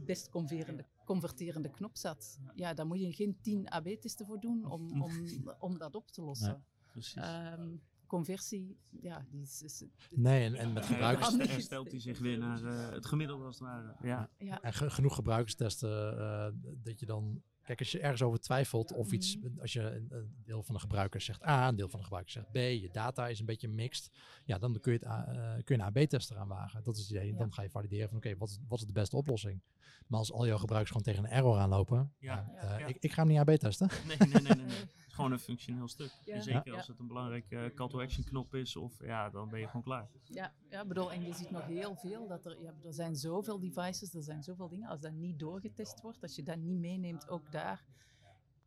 best 0.05 0.29
converterende, 0.29 0.85
converterende 1.05 1.69
knop 1.69 1.97
zat. 1.97 2.39
Ja, 2.55 2.73
daar 2.73 2.85
moet 2.87 2.99
je 2.99 3.13
geen 3.13 3.37
10 3.41 3.69
AB-testen 3.69 4.25
voor 4.25 4.39
doen 4.39 4.65
om, 4.65 5.01
om, 5.03 5.11
om 5.59 5.77
dat 5.77 5.95
op 5.95 6.11
te 6.11 6.21
lossen. 6.21 6.65
Precies. 6.87 7.13
Ehm, 7.21 7.75
conversie, 8.07 8.77
ja, 8.89 9.25
die 9.31 9.41
is, 9.41 9.61
is- 9.61 9.83
Nee, 10.09 10.45
en, 10.45 10.55
en 10.55 10.73
met 10.73 10.83
Ja, 10.87 10.89
gebruikers, 10.91 11.37
herstelt 11.37 11.91
hij 11.91 11.99
zich 11.99 12.19
weer 12.19 12.37
naar 12.37 12.63
eh, 12.63 12.89
het 12.89 13.05
gemiddelde 13.05 13.45
als 13.45 13.59
het 13.59 13.67
ware. 13.67 13.95
Ja, 14.01 14.29
ja, 14.37 14.61
en 14.61 14.73
ge- 14.73 14.89
genoeg 14.89 15.15
gebruikerstesten 15.15 16.17
eh, 16.19 16.51
dat 16.83 16.99
je 16.99 17.05
dan... 17.05 17.43
Kijk, 17.63 17.79
als 17.79 17.91
je 17.91 17.99
ergens 17.99 18.21
over 18.21 18.39
twijfelt 18.39 18.93
of 18.93 19.11
iets, 19.11 19.37
Mhm. 19.37 19.59
als 19.59 19.73
je 19.73 19.81
een, 19.81 20.07
een 20.09 20.35
deel 20.43 20.63
van 20.63 20.75
de 20.75 20.81
gebruikers 20.81 21.25
zegt 21.25 21.45
A, 21.47 21.67
een 21.67 21.75
deel 21.75 21.89
van 21.89 21.99
de 21.99 22.03
gebruikers 22.05 22.33
zegt 22.35 22.51
B, 22.51 22.55
je 22.55 22.89
data 22.91 23.27
is 23.27 23.39
een 23.39 23.45
beetje 23.45 23.67
mixed, 23.67 24.09
ja, 24.45 24.57
dan 24.57 24.79
kun 24.79 24.93
je, 24.93 24.99
het, 24.99 25.07
A- 25.07 25.25
eh, 25.27 25.63
kun 25.63 25.75
je 25.77 25.81
een 25.81 25.87
AB-test 25.87 26.31
eraan 26.31 26.47
wagen. 26.47 26.83
Dat 26.83 26.95
is 26.95 27.01
het 27.01 27.09
idee. 27.09 27.29
En. 27.31 27.37
Dan 27.37 27.53
ga 27.53 27.61
je 27.61 27.69
valideren 27.69 28.07
van, 28.09 28.17
oké, 28.17 28.37
wat, 28.37 28.49
is, 28.49 28.59
wat 28.67 28.79
is 28.79 28.85
de 28.85 28.93
beste 28.93 29.15
oplossing? 29.15 29.61
Maar 30.07 30.19
als 30.19 30.31
al 30.31 30.47
jouw 30.47 30.57
gebruikers 30.57 30.91
gewoon 30.91 31.05
tegen 31.13 31.23
een 31.23 31.37
error 31.37 31.57
aanlopen, 31.57 32.13
Ja, 32.19 32.51
ja, 32.55 32.61
eh, 32.73 32.79
ja. 32.79 32.85
Ik, 32.85 32.97
ik 32.99 33.11
ga 33.11 33.21
hem 33.25 33.31
niet 33.31 33.39
AB 33.39 33.49
testen. 33.55 33.89
nee, 34.07 34.17
nee, 34.17 34.27
nee, 34.41 34.41
nee. 34.55 34.65
nee. 34.65 34.75
Gewoon 35.13 35.31
een 35.31 35.39
functioneel 35.39 35.87
stuk. 35.87 36.11
Ja. 36.25 36.35
En 36.35 36.43
zeker 36.43 36.71
Ja. 36.71 36.77
als 36.77 36.87
het 36.87 36.99
een 36.99 37.07
belangrijke 37.07 37.71
call 37.75 37.87
to 37.89 38.01
action 38.01 38.23
knop 38.23 38.55
is, 38.55 38.75
of 38.75 39.03
ja, 39.05 39.29
dan 39.29 39.49
ben 39.49 39.59
je 39.59 39.65
gewoon 39.67 39.81
klaar. 39.81 40.09
ja, 40.23 40.53
ja, 40.69 40.85
bedoel, 40.85 41.11
en 41.11 41.23
je 41.23 41.33
ziet 41.33 41.51
nog 41.51 41.65
heel 41.65 41.95
veel 41.95 42.27
dat 42.27 42.45
er, 42.45 42.61
ja, 42.61 42.73
er 42.83 42.93
zijn 42.93 43.15
zoveel 43.15 43.59
devices, 43.59 44.13
er 44.13 44.23
zijn 44.23 44.43
zoveel 44.43 44.67
dingen. 44.69 44.89
Als 44.89 44.99
dat 44.99 45.11
niet 45.13 45.39
doorgetest 45.39 46.01
wordt, 46.01 46.21
als 46.21 46.35
je 46.35 46.43
dat 46.43 46.57
niet 46.57 46.79
meeneemt, 46.79 47.29
ook 47.29 47.51
daar 47.51 47.85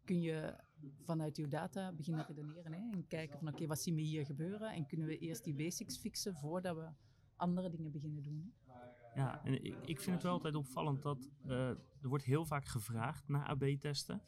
kun 0.05 0.21
je 0.21 0.57
vanuit 1.03 1.37
je 1.37 1.49
data 1.49 1.93
beginnen 1.93 2.27
redeneren 2.27 2.73
hè, 2.73 2.79
en 2.93 3.07
kijken 3.09 3.39
van 3.39 3.49
oké, 3.49 3.67
wat 3.67 3.81
zien 3.81 3.95
we 3.95 4.01
hier 4.01 4.25
gebeuren 4.27 4.71
en 4.73 4.87
kunnen 4.87 5.07
we 5.07 5.19
eerst 5.19 5.45
die 5.45 5.55
basics 5.55 5.99
fixen 5.99 6.35
voordat 6.37 6.77
we 6.77 6.89
andere 7.37 7.71
dingen 7.71 7.91
beginnen 7.91 8.23
doen. 8.23 8.53
hè. 8.67 8.75
Ja, 9.21 9.45
en 9.45 9.65
ik, 9.65 9.77
ik 9.85 10.01
vind 10.01 10.15
het 10.15 10.23
wel 10.23 10.33
altijd 10.33 10.55
opvallend 10.55 11.03
dat 11.03 11.29
eh, 11.47 11.69
er 11.69 12.09
wordt 12.09 12.25
heel 12.25 12.45
vaak 12.45 12.65
gevraagd 12.67 13.29
naar 13.29 13.47
AB-testen. 13.47 14.23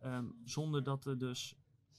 Ehm, 0.00 0.26
zonder 0.44 0.82
dat 0.82 1.04
er 1.04 1.18
dus 1.18 1.54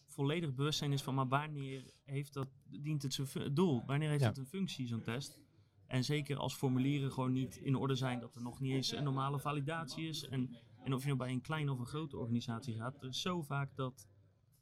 volledig 0.05 0.53
bewustzijn 0.53 0.91
is 0.91 1.01
van, 1.03 1.15
maar 1.15 1.27
wanneer 1.27 1.83
heeft 2.05 2.33
dat, 2.33 2.47
dient 2.69 3.01
het 3.03 3.13
zijn 3.13 3.53
doel? 3.53 3.83
Wanneer 3.85 4.09
heeft 4.09 4.21
Ja. 4.21 4.27
het 4.27 4.37
een 4.37 4.45
functie, 4.45 4.87
zo'n 4.87 5.01
test? 5.01 5.39
En 5.87 6.03
zeker 6.03 6.37
als 6.37 6.55
formulieren 6.55 7.11
gewoon 7.11 7.31
niet 7.31 7.55
in 7.57 7.75
orde 7.75 7.95
zijn, 7.95 8.19
dat 8.19 8.35
er 8.35 8.41
nog 8.41 8.59
niet 8.59 8.71
eens 8.73 8.91
een 8.91 9.03
normale 9.03 9.39
validatie 9.39 10.07
is. 10.07 10.27
En, 10.27 10.55
en 10.83 10.93
of 10.93 10.99
je 11.01 11.05
nou 11.07 11.17
bij 11.17 11.31
een 11.31 11.41
kleine 11.41 11.71
of 11.71 11.79
een 11.79 11.85
grote 11.85 12.17
organisatie 12.17 12.75
gaat, 12.75 13.01
er 13.01 13.07
is 13.09 13.21
zo 13.21 13.41
vaak 13.41 13.75
dat, 13.75 14.07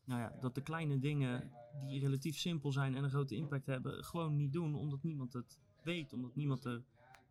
nou 0.05 0.21
ja, 0.21 0.37
dat 0.39 0.55
de 0.55 0.61
kleine 0.61 0.99
dingen 0.99 1.51
die 1.87 1.99
relatief 1.99 2.37
simpel 2.37 2.71
zijn 2.71 2.95
en 2.95 3.03
een 3.03 3.09
grote 3.09 3.35
impact 3.35 3.65
hebben, 3.65 4.03
gewoon 4.03 4.35
niet 4.35 4.53
doen, 4.53 4.75
omdat 4.75 5.03
niemand 5.03 5.33
het 5.33 5.59
weet, 5.83 6.13
omdat 6.13 6.35
niemand 6.35 6.65
er 6.65 6.83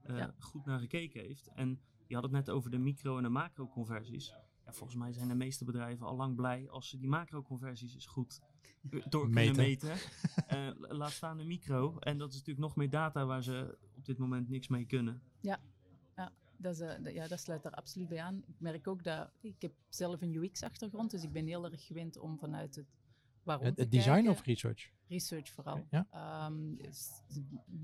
eh, 0.02 0.16
Ja. 0.16 0.34
goed 0.38 0.64
naar 0.64 0.78
gekeken 0.80 1.20
heeft. 1.20 1.46
En 1.54 1.80
je 2.06 2.14
had 2.14 2.22
het 2.22 2.32
net 2.32 2.50
over 2.50 2.70
de 2.70 2.78
micro- 2.78 3.16
en 3.16 3.22
de 3.22 3.28
macro-conversies. 3.28 4.34
Ja, 4.66 4.72
volgens 4.72 4.98
mij 4.98 5.12
zijn 5.12 5.28
de 5.28 5.34
meeste 5.34 5.64
bedrijven 5.64 6.06
al 6.06 6.16
lang 6.16 6.36
blij 6.36 6.68
als 6.70 6.88
ze 6.88 6.96
die 6.96 7.08
macro-conversies 7.08 7.94
eens 7.94 8.06
goed 8.06 8.40
eh, 8.90 9.06
door 9.08 9.28
Meten. 9.28 9.54
kunnen 9.54 9.68
meten. 9.68 9.96
Eh, 10.46 10.70
laat 10.98 11.12
staan 11.12 11.36
de 11.36 11.44
micro. 11.44 11.98
En 11.98 12.18
dat 12.18 12.28
is 12.28 12.34
natuurlijk 12.34 12.66
nog 12.66 12.76
meer 12.76 12.90
data 12.90 13.24
waar 13.24 13.42
ze 13.42 13.78
op 13.96 14.04
dit 14.04 14.18
moment 14.18 14.48
niks 14.48 14.68
mee 14.68 14.86
kunnen. 14.86 15.22
Dat, 16.58 16.74
is, 16.74 16.80
eh, 16.80 17.14
ja, 17.14 17.28
dat 17.28 17.40
sluit 17.40 17.62
daar 17.62 17.72
absoluut 17.72 18.08
bij 18.08 18.22
aan. 18.22 18.42
Ik 18.46 18.54
merk 18.58 18.88
ook 18.88 19.04
dat 19.04 19.30
ik 19.40 19.62
heb 19.62 19.72
zelf 19.88 20.22
een 20.22 20.34
UX-achtergrond, 20.34 21.10
dus 21.10 21.22
ik 21.22 21.32
ben 21.32 21.46
heel 21.46 21.64
erg 21.64 21.86
gewend 21.86 22.18
om 22.18 22.38
vanuit 22.38 22.74
het 22.74 22.86
waarom 23.42 23.64
Het, 23.64 23.90
design 23.90 24.10
kijken. 24.12 24.30
of 24.30 24.42
research? 24.42 24.90
Research 25.08 25.50
vooral. 25.50 25.86
Ja. 25.90 26.06
Ehm, 26.10 26.74
dus 26.76 27.10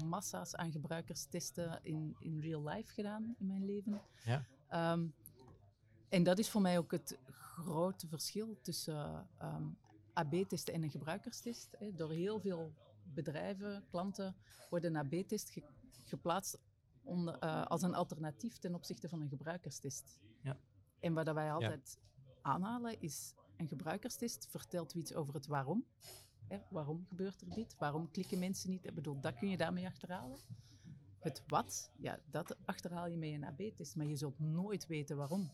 massa's 0.05 0.55
aan 0.55 0.73
gebruikerstesten 0.73 1.81
in, 1.83 2.17
in 2.19 2.41
real 2.41 2.69
life 2.69 2.93
gedaan 2.93 3.35
in 3.39 3.47
mijn 3.47 3.65
leven. 3.65 4.01
Ja. 4.25 4.45
Ehm, 4.69 5.07
en 6.13 6.23
dat 6.23 6.39
is 6.39 6.51
voor 6.51 6.61
mij 6.61 6.79
ook 6.79 6.91
het 6.91 7.19
grote 7.31 8.09
verschil 8.09 8.59
tussen 8.63 9.29
ehm, 9.39 9.67
AB-testen 10.13 10.75
en 10.75 10.83
een 10.83 10.91
gebruikerstest. 10.91 11.77
Hè. 11.79 11.95
Door 11.95 12.11
heel 12.13 12.41
veel 12.41 12.73
bedrijven, 13.03 13.85
klanten, 13.91 14.35
wordt 14.71 14.85
een 14.85 14.97
AB-test 14.97 15.51
ge- 15.51 15.63
geplaatst 16.05 16.59
onder, 17.03 17.39
eh, 17.39 17.67
als 17.67 17.83
een 17.83 17.95
alternatief 17.95 18.59
ten 18.59 18.75
opzichte 18.75 19.09
van 19.09 19.21
een 19.21 19.29
gebruikerstest. 19.29 20.19
Ja. 20.43 20.57
En 21.01 21.13
wat 21.13 21.33
wij 21.33 21.53
altijd 21.53 21.99
aanhalen 22.43 23.01
is, 23.01 23.35
een 23.57 23.69
gebruikerstest 23.69 24.47
vertelt 24.51 24.95
iets 24.95 25.15
over 25.15 25.35
het 25.35 25.47
waarom. 25.47 25.85
Hè, 26.49 26.59
waarom 26.71 27.05
gebeurt 27.09 27.41
er 27.41 27.51
dit? 27.51 27.77
Waarom 27.79 28.11
klikken 28.11 28.39
mensen 28.39 28.71
niet? 28.71 28.85
Ik 28.87 28.95
bedoel, 28.95 29.21
dat 29.21 29.35
kun 29.35 29.49
je 29.49 29.57
daarmee 29.57 29.87
achterhalen. 29.87 30.39
Het 31.19 31.43
wat, 31.47 31.91
ja, 31.99 32.19
dat 32.31 32.57
achterhaal 32.65 33.07
je 33.07 33.17
met 33.17 33.31
een 33.33 33.45
AB-test, 33.45 33.97
maar 33.97 34.07
je 34.07 34.17
zult 34.17 34.39
nooit 34.39 34.87
weten 34.87 35.17
waarom. 35.17 35.51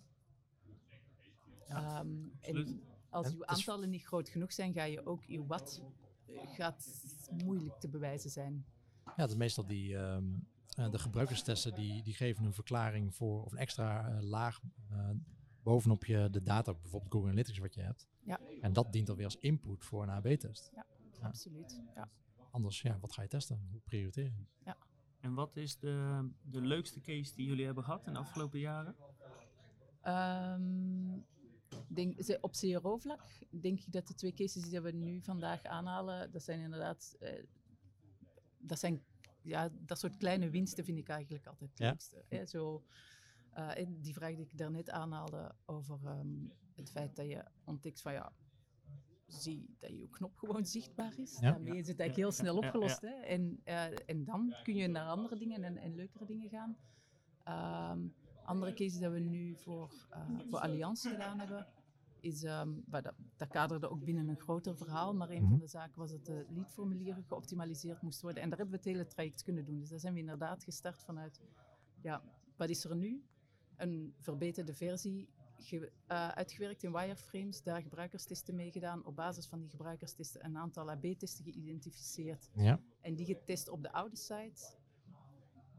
Ehm, 1.69 2.09
en 2.41 2.81
als 3.11 3.27
het 3.27 3.35
is- 3.35 3.43
aantallen 3.47 3.91
niet 3.91 4.05
groot 4.07 4.29
genoeg 4.29 4.53
zijn, 4.53 4.73
ga 4.73 4.83
je 4.85 5.07
ook 5.07 5.25
je 5.25 5.47
wat 5.47 5.83
eh, 6.27 6.35
gaat 6.55 7.03
moeilijk 7.45 7.81
te 7.81 7.89
bewijzen 7.89 8.31
zijn. 8.31 8.65
Ja, 9.05 9.13
het 9.17 9.31
is 9.31 9.37
meestal 9.37 9.67
die, 9.67 9.97
ehm, 9.97 10.25
eh, 10.77 10.91
de 10.91 10.99
gebruikerstesten 10.99 11.75
die, 11.75 12.03
die 12.03 12.15
geven 12.15 12.45
een 12.45 12.55
verklaring 12.55 13.15
voor, 13.15 13.45
of 13.45 13.53
een 13.53 13.59
extra 13.59 14.09
eh, 14.09 14.23
laag 14.23 14.61
eh, 14.91 15.11
bovenop 15.63 16.05
je 16.05 16.29
de 16.31 16.43
data, 16.43 16.73
bijvoorbeeld 16.75 17.13
Google 17.13 17.29
Analytics 17.29 17.59
wat 17.59 17.75
je 17.75 17.81
hebt. 17.83 18.09
Ja. 18.23 18.41
En 18.61 18.73
dat 18.73 18.93
dient 18.93 19.07
dan 19.07 19.17
weer 19.17 19.25
als 19.25 19.37
input 19.37 19.85
voor 19.85 20.03
een 20.03 20.11
AB-test. 20.11 20.71
Ja. 20.75 20.87
Absoluut. 21.21 21.81
Ja. 21.95 22.09
Anders, 22.51 22.83
ja, 22.83 22.99
wat 23.01 23.13
ga 23.13 23.23
je 23.23 23.29
testen? 23.29 23.67
Hoe 23.71 23.81
prioriteer 23.81 24.25
je? 24.25 24.75
En 25.21 25.35
wat 25.35 25.57
is 25.57 25.79
de, 25.79 26.29
de 26.43 26.61
leukste 26.61 27.01
case 27.01 27.35
die 27.35 27.47
jullie 27.47 27.65
hebben 27.65 27.85
gehad 27.85 28.07
in 28.07 28.13
de 28.13 28.19
afgelopen 28.19 28.59
jaren? 28.59 28.97
Ehm, 30.01 31.19
denk, 31.89 32.39
op 32.41 32.53
CRO-vlak 32.53 33.23
denk 33.51 33.79
ik 33.81 33.93
dat 33.93 34.07
de 34.07 34.15
twee 34.15 34.33
cases 34.33 34.63
die 34.63 34.81
we 34.81 34.91
nu 34.91 35.23
vandaag 35.23 35.63
aanhalen, 35.65 36.31
dat 36.31 36.43
zijn 36.43 36.61
inderdaad, 36.61 37.17
eh, 37.21 37.45
dat 38.59 38.79
zijn, 38.79 39.03
ja, 39.43 39.71
dat 39.73 39.99
soort 39.99 40.17
kleine 40.17 40.51
winsten 40.51 40.85
vind 40.85 40.99
ik 40.99 41.09
eigenlijk 41.09 41.47
altijd 41.47 41.71
het 41.71 41.79
Ja. 41.79 41.89
leukste. 41.89 42.25
Hè? 42.29 42.47
Zo, 42.47 42.85
eh, 43.53 43.87
die 43.89 44.13
vraag 44.13 44.35
die 44.35 44.45
ik 44.45 44.59
daarnet 44.59 44.91
aanhaalde 44.91 45.55
over 45.67 45.99
ehm, 46.05 46.47
het 46.75 46.91
feit 46.91 47.17
dat 47.17 47.27
je 47.27 47.45
ontdekt 47.65 48.01
van 48.01 48.13
ja, 48.13 48.33
zie 49.27 49.75
dat 49.79 49.91
je 49.91 50.09
knop 50.09 50.37
gewoon 50.37 50.67
zichtbaar 50.67 51.19
is. 51.19 51.39
Ja. 51.41 51.51
Daarmee 51.51 51.77
is 51.79 51.89
het 51.89 52.01
eigenlijk 52.01 52.17
heel 52.17 52.33
snel 52.33 52.57
opgelost. 52.57 53.01
Hè? 53.01 53.15
En, 53.15 53.61
eh, 53.65 53.85
en 54.07 54.25
dan 54.25 54.55
kun 54.63 54.75
je 54.75 54.89
naar 54.89 55.07
andere 55.09 55.37
dingen 55.37 55.65
en, 55.65 55.77
en 55.77 55.95
leukere 55.95 56.25
dingen 56.27 56.49
gaan. 56.49 56.77
Ehm, 57.45 58.09
andere 58.45 58.75
case 58.75 58.99
dat 58.99 59.13
we 59.13 59.19
nu 59.19 59.57
voor, 59.57 59.93
uh, 60.13 60.41
voor 60.49 60.59
Allianz 60.59 61.09
gedaan 61.09 61.39
hebben, 61.39 61.67
is, 62.21 62.43
um, 62.45 62.85
dat, 62.87 63.13
dat 63.37 63.49
kaderde 63.49 63.89
ook 63.91 64.05
binnen 64.05 64.29
een 64.29 64.41
groter 64.41 64.77
verhaal, 64.77 65.15
maar 65.15 65.31
een 65.31 65.41
Mhm. 65.43 65.51
van 65.51 65.59
de 65.59 65.67
zaken 65.67 65.99
was 65.99 66.11
dat 66.11 66.25
de 66.25 66.47
leadformulieren 66.49 67.25
geoptimaliseerd 67.25 68.03
moesten 68.03 68.25
worden. 68.25 68.43
En 68.43 68.49
daar 68.49 68.59
hebben 68.59 68.77
we 68.81 68.83
het 68.85 68.95
hele 68.97 69.07
traject 69.07 69.43
kunnen 69.43 69.65
doen. 69.65 69.79
Dus 69.79 69.89
daar 69.89 69.99
zijn 69.99 70.15
we 70.15 70.21
inderdaad 70.21 70.65
gestart 70.65 71.03
vanuit, 71.05 71.41
ja, 72.03 72.23
wat 72.57 72.69
is 72.69 72.85
er 72.85 72.97
nu? 72.97 73.23
Een 73.77 74.15
verbeterde 74.19 74.75
versie 74.75 75.29
ge- 75.59 75.93
eh, 76.07 76.29
uitgewerkt 76.29 76.83
in 76.83 76.93
wireframes, 76.93 77.63
daar 77.63 77.83
gebruikerstesten 77.83 78.55
mee 78.55 78.71
gedaan, 78.71 79.05
op 79.05 79.17
basis 79.17 79.47
van 79.47 79.61
die 79.61 79.69
gebruikerstesten 79.71 80.45
een 80.45 80.57
aantal 80.57 80.91
AB-testen 80.91 81.45
geïdentificeerd 81.45 82.51
Ja. 82.55 82.81
en 83.01 83.15
die 83.15 83.27
getest 83.27 83.69
op 83.69 83.83
de 83.83 83.93
oude 83.93 84.17
site. 84.17 84.77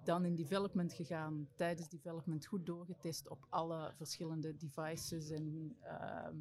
Dan 0.03 0.25
in 0.25 0.35
development 0.35 0.93
gegaan, 0.93 1.47
tijdens 1.55 1.89
development 1.89 2.45
goed 2.45 2.65
doorgetest 2.65 3.29
op 3.29 3.45
alle 3.49 3.93
verschillende 3.95 4.55
devices 4.57 5.29
en 5.29 5.75
ehm, 5.81 6.35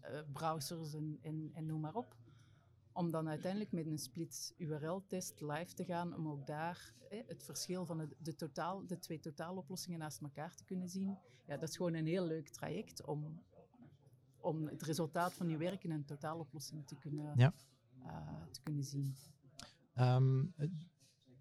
eh, 0.00 0.20
browsers 0.32 0.94
en, 0.94 1.18
en, 1.22 1.50
en 1.54 1.66
noem 1.66 1.80
maar 1.80 1.94
op. 1.94 2.16
Om 2.92 3.10
dan 3.10 3.28
uiteindelijk 3.28 3.72
met 3.72 3.86
een 3.86 3.98
split 3.98 4.54
URL-test 4.56 5.40
live 5.40 5.74
te 5.74 5.84
gaan, 5.84 6.14
om 6.14 6.28
ook 6.28 6.46
daar 6.46 6.94
eh, 7.10 7.22
het 7.26 7.42
verschil 7.44 7.84
van 7.86 7.98
het, 7.98 8.14
de, 8.18 8.34
totaal, 8.34 8.86
de 8.86 8.98
twee 8.98 9.20
totaaloplossingen 9.20 9.98
naast 9.98 10.20
elkaar 10.20 10.54
te 10.54 10.64
kunnen 10.64 10.88
zien. 10.88 11.18
Ja, 11.46 11.56
dat 11.56 11.68
is 11.68 11.76
gewoon 11.76 11.94
een 11.94 12.06
heel 12.06 12.26
leuk 12.26 12.48
traject 12.48 13.04
om, 13.04 13.42
om 14.36 14.66
het 14.66 14.82
resultaat 14.82 15.32
van 15.34 15.48
je 15.48 15.56
werk 15.56 15.84
in 15.84 15.90
een 15.90 16.04
totaaloplossing 16.04 16.86
te 16.86 16.96
kunnen, 16.96 17.32
Ja. 17.36 17.54
eh, 18.02 18.42
te 18.50 18.60
kunnen 18.62 18.84
zien. 18.84 19.14
Ehm, 19.94 20.44
eh, 20.56 20.68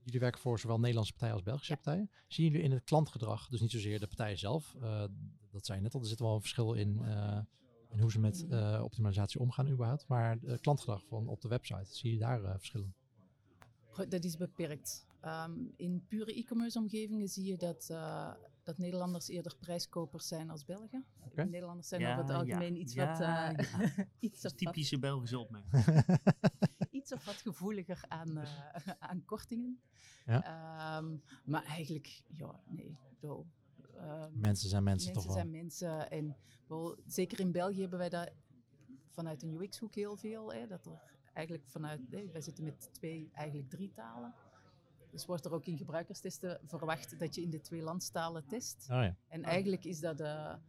jullie 0.06 0.20
werken 0.20 0.42
voor 0.42 0.60
zowel 0.60 0.80
Nederlandse 0.80 1.12
partijen 1.12 1.36
als 1.36 1.44
Belgische 1.46 1.74
Ja. 1.74 1.80
partijen. 1.84 2.10
Zien 2.28 2.46
jullie 2.46 2.62
in 2.62 2.72
het 2.72 2.84
klantgedrag, 2.84 3.48
dus 3.48 3.62
niet 3.62 3.72
zozeer 3.72 4.00
de 4.00 4.08
partijen 4.08 4.38
zelf, 4.38 4.76
eh, 4.82 5.04
dat 5.52 5.66
zei 5.66 5.78
je 5.78 5.84
net 5.84 5.94
al, 5.94 6.02
er 6.02 6.08
zit 6.08 6.20
wel 6.20 6.34
een 6.36 6.40
verschil 6.42 6.74
in, 6.74 7.02
eh, 7.04 7.40
in 7.90 8.00
hoe 8.00 8.12
ze 8.12 8.20
met 8.20 8.46
eh, 8.50 8.82
optimalisatie 8.84 9.40
omgaan 9.40 9.68
überhaupt, 9.70 10.08
maar 10.08 10.38
het 10.46 10.62
klantgedrag 10.62 11.06
van 11.06 11.28
op 11.28 11.42
de 11.42 11.48
website, 11.48 11.96
zie 11.96 12.12
je 12.12 12.20
daar 12.20 12.44
eh, 12.44 12.52
verschillen? 12.58 12.96
Dat 14.10 14.24
is 14.24 14.38
beperkt. 14.38 15.06
Ehm, 15.22 15.52
in 15.76 16.06
pure 16.08 16.34
e-commerce 16.34 16.80
omgevingen 16.80 17.28
zie 17.28 17.46
je 17.46 17.58
dat, 17.58 17.88
eh, 17.90 18.34
dat 18.64 18.78
Nederlanders 18.78 19.28
eerder 19.28 19.56
prijskopers 19.60 20.28
zijn 20.28 20.50
als 20.50 20.66
Belgen. 20.66 21.06
Nederlanders 21.36 21.88
zijn 21.88 22.02
Ja, 22.02 22.08
over 22.12 22.22
het 22.24 22.32
ja, 22.32 22.38
algemeen 22.38 22.76
iets, 22.76 22.94
ja, 22.94 23.08
wat, 23.12 23.20
eh, 23.22 23.66
ja. 23.80 24.06
iets, 24.20 24.42
Dat 24.42 24.52
is 24.52 24.58
typische 24.58 25.00
Belgische 25.00 25.40
opmerking. 25.40 25.74
iets 27.06 27.14
of 27.14 27.26
wat 27.26 27.36
gevoeliger 27.36 28.06
aan, 28.08 28.38
eh, 28.38 28.78
aan 29.10 29.26
kortingen. 29.26 29.80
Ja. 30.26 30.44
Ehm, 30.44 31.16
maar 31.44 31.64
eigenlijk, 31.64 32.22
ja, 32.28 32.60
nee. 32.68 32.86
ik 32.86 33.20
bedoel, 33.20 33.46
ehm, 33.96 34.40
mensen 34.40 34.70
zijn 34.70 34.84
mensen, 34.84 35.14
mensen 35.14 35.14
toch 35.14 35.26
wel. 35.26 35.34
zijn 35.34 35.52
mensen. 35.52 36.10
En 36.12 36.36
wel, 36.68 36.98
zeker 37.08 37.40
in 37.40 37.52
België 37.52 37.82
hebben 37.82 38.00
wij 38.00 38.10
dat 38.10 38.32
vanuit 39.10 39.44
een 39.44 39.62
UX-hoek 39.62 39.96
heel 39.96 40.18
veel. 40.18 40.54
Hè, 40.54 40.68
dat 40.68 40.86
er 40.86 41.02
eigenlijk 41.34 41.68
vanuit, 41.68 42.02
hè, 42.10 42.26
wij 42.32 42.42
zitten 42.42 42.64
met 42.64 42.90
twee, 42.94 43.30
eigenlijk 43.34 43.70
drie 43.70 43.92
talen. 43.92 44.34
Dus 45.12 45.26
wordt 45.26 45.46
er 45.46 45.54
ook 45.54 45.66
in 45.66 45.78
gebruikerstesten 45.78 46.60
verwacht 46.64 47.20
dat 47.20 47.36
je 47.36 47.42
in 47.42 47.50
de 47.50 47.62
twee 47.62 47.82
landstalen 47.82 48.46
test. 48.48 48.88
Oh 48.90 49.02
ja. 49.04 49.16
En 49.28 49.44
eigenlijk 49.44 49.86
is 49.86 50.00
dat, 50.00 50.20
wa- 50.20 50.62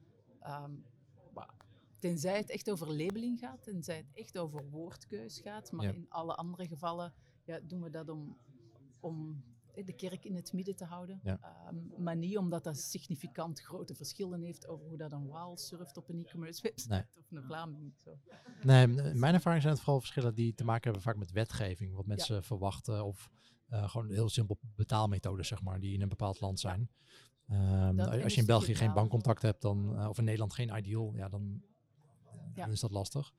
tenzij 1.99 2.37
het 2.37 2.51
echt 2.51 2.71
over 2.71 2.87
labeling 2.97 3.39
gaat, 3.39 3.63
tenzij 3.63 3.97
het 3.97 4.11
echt 4.13 4.39
over 4.39 4.71
woordkeus 4.71 5.41
gaat, 5.41 5.73
maar 5.73 5.87
Ja. 5.87 5.93
in 5.93 6.07
alle 6.09 6.35
andere 6.35 6.67
gevallen 6.67 7.13
ja, 7.45 7.61
doen 7.61 7.83
we 7.83 7.91
dat 7.91 8.09
om, 8.09 8.37
om 9.01 9.45
eh, 9.75 9.85
de 9.87 9.93
kerk 9.93 10.25
in 10.25 10.35
het 10.35 10.53
midden 10.53 10.77
te 10.77 10.85
houden. 10.85 11.21
Ja. 11.23 11.39
Ehm, 11.43 12.03
maar 12.03 12.17
niet 12.17 12.39
omdat 12.39 12.65
dat 12.65 12.79
significant 12.79 13.61
grote 13.61 13.95
verschillen 13.95 14.43
heeft 14.43 14.67
over 14.69 14.87
hoe 14.87 14.97
dat 14.97 15.13
een 15.13 15.27
Waal 15.27 15.57
surft 15.57 15.97
op 15.97 16.09
een 16.09 16.19
e-commerce 16.19 16.63
website 16.63 16.95
Nee. 16.95 17.03
of 17.19 17.31
een 17.31 17.43
Vlaming. 17.43 17.93
Zo. 17.97 18.19
Nee, 18.63 18.83
in 18.83 19.19
mijn 19.19 19.35
ervaring 19.35 19.63
zijn 19.63 19.75
het 19.75 19.83
vooral 19.83 20.01
verschillen 20.01 20.35
die 20.35 20.55
te 20.55 20.65
maken 20.65 20.85
hebben 20.85 21.03
vaak 21.03 21.17
met 21.17 21.31
wetgeving. 21.31 21.95
Wat 21.95 22.07
mensen 22.07 22.43
verwachten 22.43 23.05
of 23.05 23.31
eh, 23.69 23.89
gewoon 23.91 24.11
heel 24.11 24.29
simpel 24.29 24.59
betaalmethodes, 24.75 25.49
zeg 25.49 25.63
maar, 25.63 25.81
die 25.81 25.95
in 25.95 26.03
een 26.03 26.09
bepaald 26.09 26.41
land 26.41 26.61
zijn. 26.61 26.91
Ehm, 27.49 28.01
als 28.01 28.35
je 28.35 28.41
in 28.41 28.47
België 28.47 28.75
geen 28.75 28.93
bankcontact 28.93 29.43
hebt, 29.43 29.63
dan, 29.63 29.97
eh, 29.99 30.09
of 30.09 30.19
in 30.19 30.25
Nederland 30.25 30.53
geen 30.55 30.77
ideal, 30.77 31.15
ja, 31.17 31.29
dan, 31.29 31.63
Ja. 32.57 32.65
dan 32.65 32.73
is 32.73 32.81
dat 32.81 32.91
lastig. 32.91 33.33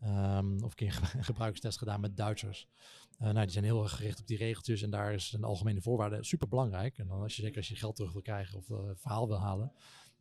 Ehm, 0.00 0.54
of 0.64 0.70
een 0.70 0.74
keer 0.74 0.86
een 0.86 0.92
gebru- 0.92 1.18
een 1.18 1.24
gebruikstest 1.24 1.78
gedaan 1.78 2.00
met 2.00 2.16
Duitsers. 2.16 2.68
Eh, 3.18 3.30
nou, 3.30 3.40
die 3.42 3.50
zijn 3.50 3.64
heel 3.64 3.82
erg 3.82 3.96
gericht 3.96 4.20
op 4.20 4.26
die 4.26 4.36
regeltjes 4.36 4.82
en 4.82 4.90
daar 4.90 5.12
is 5.14 5.32
een 5.32 5.44
algemene 5.44 5.80
voorwaarde 5.80 6.24
super 6.24 6.48
belangrijk. 6.48 6.98
En 6.98 7.06
dan 7.06 7.20
als 7.22 7.36
je 7.36 7.42
zeker 7.42 7.56
als 7.56 7.68
je 7.68 7.76
geld 7.76 7.96
terug 7.96 8.12
wil 8.12 8.22
krijgen 8.22 8.58
of 8.58 8.70
eh, 8.70 8.76
verhaal 8.94 9.26
wil 9.28 9.38
halen. 9.40 9.72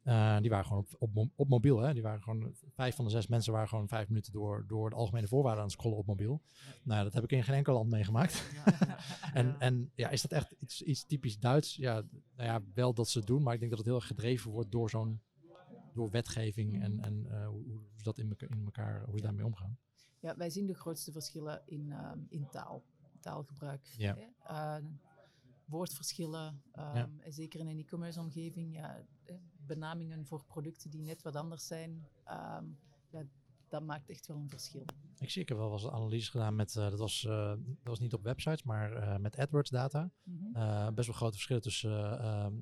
eh, 0.03 0.37
die 0.39 0.49
waren 0.49 0.65
gewoon 0.65 0.79
op, 0.81 0.95
op, 0.99 1.13
mo- 1.13 1.29
op 1.35 1.49
mobiel. 1.49 1.79
Hè? 1.79 1.93
Die 1.93 2.01
waren 2.01 2.21
gewoon, 2.23 2.55
vijf 2.73 2.95
van 2.95 3.05
de 3.05 3.11
zes 3.11 3.27
mensen 3.27 3.53
waren 3.53 3.67
gewoon 3.67 3.87
vijf 3.87 4.07
minuten 4.07 4.31
door, 4.31 4.63
door 4.67 4.89
de 4.89 4.95
algemene 4.95 5.27
voorwaarden 5.27 5.61
aan 5.61 5.67
het 5.67 5.77
scrollen 5.77 5.97
op 5.97 6.05
mobiel. 6.05 6.41
Nou, 6.83 7.03
dat 7.03 7.13
heb 7.13 7.23
ik 7.23 7.31
in 7.31 7.43
geen 7.43 7.55
enkel 7.55 7.73
land 7.73 7.89
meegemaakt. 7.89 8.43
En, 9.33 9.55
en 9.59 9.91
ja, 9.95 10.09
is 10.09 10.21
dat 10.21 10.31
echt 10.31 10.51
iets, 10.51 10.81
iets 10.81 11.05
typisch 11.05 11.39
Duits? 11.39 11.75
Ja, 11.75 11.93
nou 12.35 12.49
ja, 12.49 12.61
wel 12.73 12.93
dat 12.93 13.09
ze 13.09 13.17
het 13.17 13.27
doen, 13.27 13.43
maar 13.43 13.53
ik 13.53 13.59
denk 13.59 13.71
dat 13.71 13.79
het 13.79 13.87
heel 13.89 13.97
erg 13.97 14.07
gedreven 14.07 14.51
wordt 14.51 14.71
door 14.71 14.89
zo'n 14.89 15.21
door 15.99 16.09
wetgeving 16.09 16.81
en, 16.81 16.99
en 16.99 17.25
eh, 17.31 17.47
hoe, 17.47 17.79
ze 17.95 18.03
dat 18.03 18.17
in, 18.17 18.29
elkaar, 18.29 18.49
in 18.49 18.65
elkaar, 18.65 19.05
hoe 19.05 19.17
ze 19.17 19.23
daarmee 19.23 19.45
omgaan. 19.45 19.77
Ja, 20.19 20.35
wij 20.37 20.49
zien 20.49 20.65
de 20.65 20.73
grootste 20.73 21.11
verschillen 21.11 21.61
in, 21.65 21.91
ehm, 21.91 22.19
in 22.29 22.47
taal, 22.49 22.83
taalgebruik. 23.19 23.85
Ja. 23.97 24.15
Hè? 24.15 24.25
Eh, 24.43 24.85
woordverschillen, 25.65 26.61
ehm, 26.71 26.95
Ja. 26.97 27.09
en 27.19 27.33
zeker 27.33 27.59
in 27.59 27.67
een 27.67 27.79
e-commerce 27.79 28.19
omgeving, 28.19 28.75
ja, 28.75 29.05
eh, 29.23 29.35
benamingen 29.65 30.25
voor 30.25 30.43
producten 30.45 30.89
die 30.89 31.01
net 31.01 31.21
wat 31.21 31.35
anders 31.35 31.67
zijn, 31.67 32.07
ehm, 32.23 32.65
ja, 33.09 33.23
dat 33.67 33.83
maakt 33.83 34.09
echt 34.09 34.27
wel 34.27 34.37
een 34.37 34.49
verschil. 34.49 34.85
Ik 35.19 35.29
zie, 35.29 35.41
ik 35.41 35.49
heb 35.49 35.57
wel 35.57 35.71
eens 35.71 35.87
analyses 35.87 36.29
gedaan 36.29 36.55
met, 36.55 36.75
eh, 36.75 36.89
dat, 36.89 36.99
was, 36.99 37.21
dat 37.21 37.57
was 37.83 37.99
niet 37.99 38.13
op 38.13 38.23
websites, 38.23 38.63
maar 38.63 39.21
met 39.21 39.37
AdWords 39.37 39.69
data. 39.69 40.11
Mhm. 40.23 40.93
Best 40.93 41.07
wel 41.07 41.17
grote 41.17 41.33
verschillen 41.33 41.61
tussen 41.61 42.19
ehm, 42.19 42.53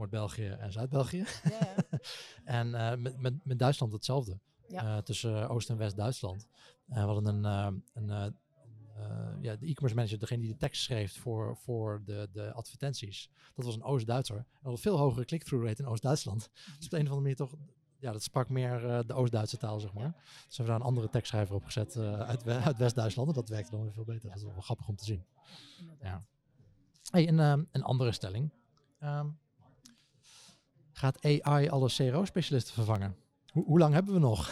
Noord-België 0.00 0.46
en 0.46 0.72
Zuid-België. 0.72 1.24
Ja. 1.44 1.74
En 2.44 2.74
eh, 2.74 2.96
met, 2.96 3.20
met, 3.20 3.44
met 3.44 3.58
Duitsland 3.58 3.92
hetzelfde. 3.92 4.38
Ja. 4.68 4.96
Eh, 4.96 5.02
tussen 5.02 5.48
Oost- 5.48 5.70
en 5.70 5.76
West-Duitsland. 5.76 6.46
Eh, 6.88 6.94
we 6.94 7.00
hadden 7.00 7.44
een, 7.44 7.82
een 7.92 8.34
ja, 9.40 9.56
de 9.56 9.66
e-commerce 9.66 9.94
manager, 9.94 10.18
degene 10.18 10.40
die 10.40 10.50
de 10.50 10.56
tekst 10.56 10.82
schreef 10.82 11.18
voor, 11.18 11.56
voor 11.56 12.02
de, 12.04 12.28
de 12.32 12.52
advertenties. 12.52 13.30
Dat 13.54 13.64
was 13.64 13.74
een 13.74 13.82
Oost-Duitser. 13.82 14.36
En 14.36 14.46
had 14.62 14.72
een 14.72 14.78
veel 14.78 14.98
hogere 14.98 15.24
click-through 15.24 15.66
rate 15.66 15.82
in 15.82 15.88
Oost-Duitsland. 15.88 16.50
Dus 16.76 16.84
op 16.84 16.90
de 16.90 16.98
een 16.98 17.06
of 17.06 17.12
andere 17.12 17.20
manier 17.20 17.36
toch, 17.36 17.54
ja, 17.98 18.12
dat 18.12 18.22
sprak 18.22 18.48
meer 18.48 19.04
de 19.06 19.14
Oost-Duitse 19.14 19.56
taal, 19.56 19.80
zeg 19.80 19.92
maar. 19.92 20.12
Dus 20.46 20.56
hebben 20.56 20.64
we 20.64 20.64
daar 20.64 20.80
een 20.80 20.86
andere 20.86 21.08
tekstschrijver 21.08 21.54
op 21.54 21.64
gezet 21.64 21.96
uit, 21.96 22.48
uit 22.48 22.76
West-Duitsland. 22.76 23.28
En 23.28 23.34
dat 23.34 23.48
werkte 23.48 23.70
dan 23.70 23.82
weer 23.82 23.92
veel 23.92 24.04
beter. 24.04 24.28
Dat 24.28 24.38
is 24.38 24.44
wel 24.44 24.60
grappig 24.60 24.88
om 24.88 24.96
te 24.96 25.04
zien. 25.04 25.24
Ja. 26.02 26.24
Hey, 27.10 27.28
een, 27.28 27.38
een 27.70 27.82
andere 27.82 28.12
stelling. 28.12 28.50
Ehm, 28.98 29.26
gaat 31.00 31.24
AI 31.44 31.68
alle 31.68 31.88
CRO-specialisten 31.88 32.74
vervangen? 32.74 33.16
Hoe, 33.52 33.64
hoe 33.64 33.78
lang 33.78 33.94
hebben 33.94 34.14
we 34.14 34.20
nog? 34.20 34.48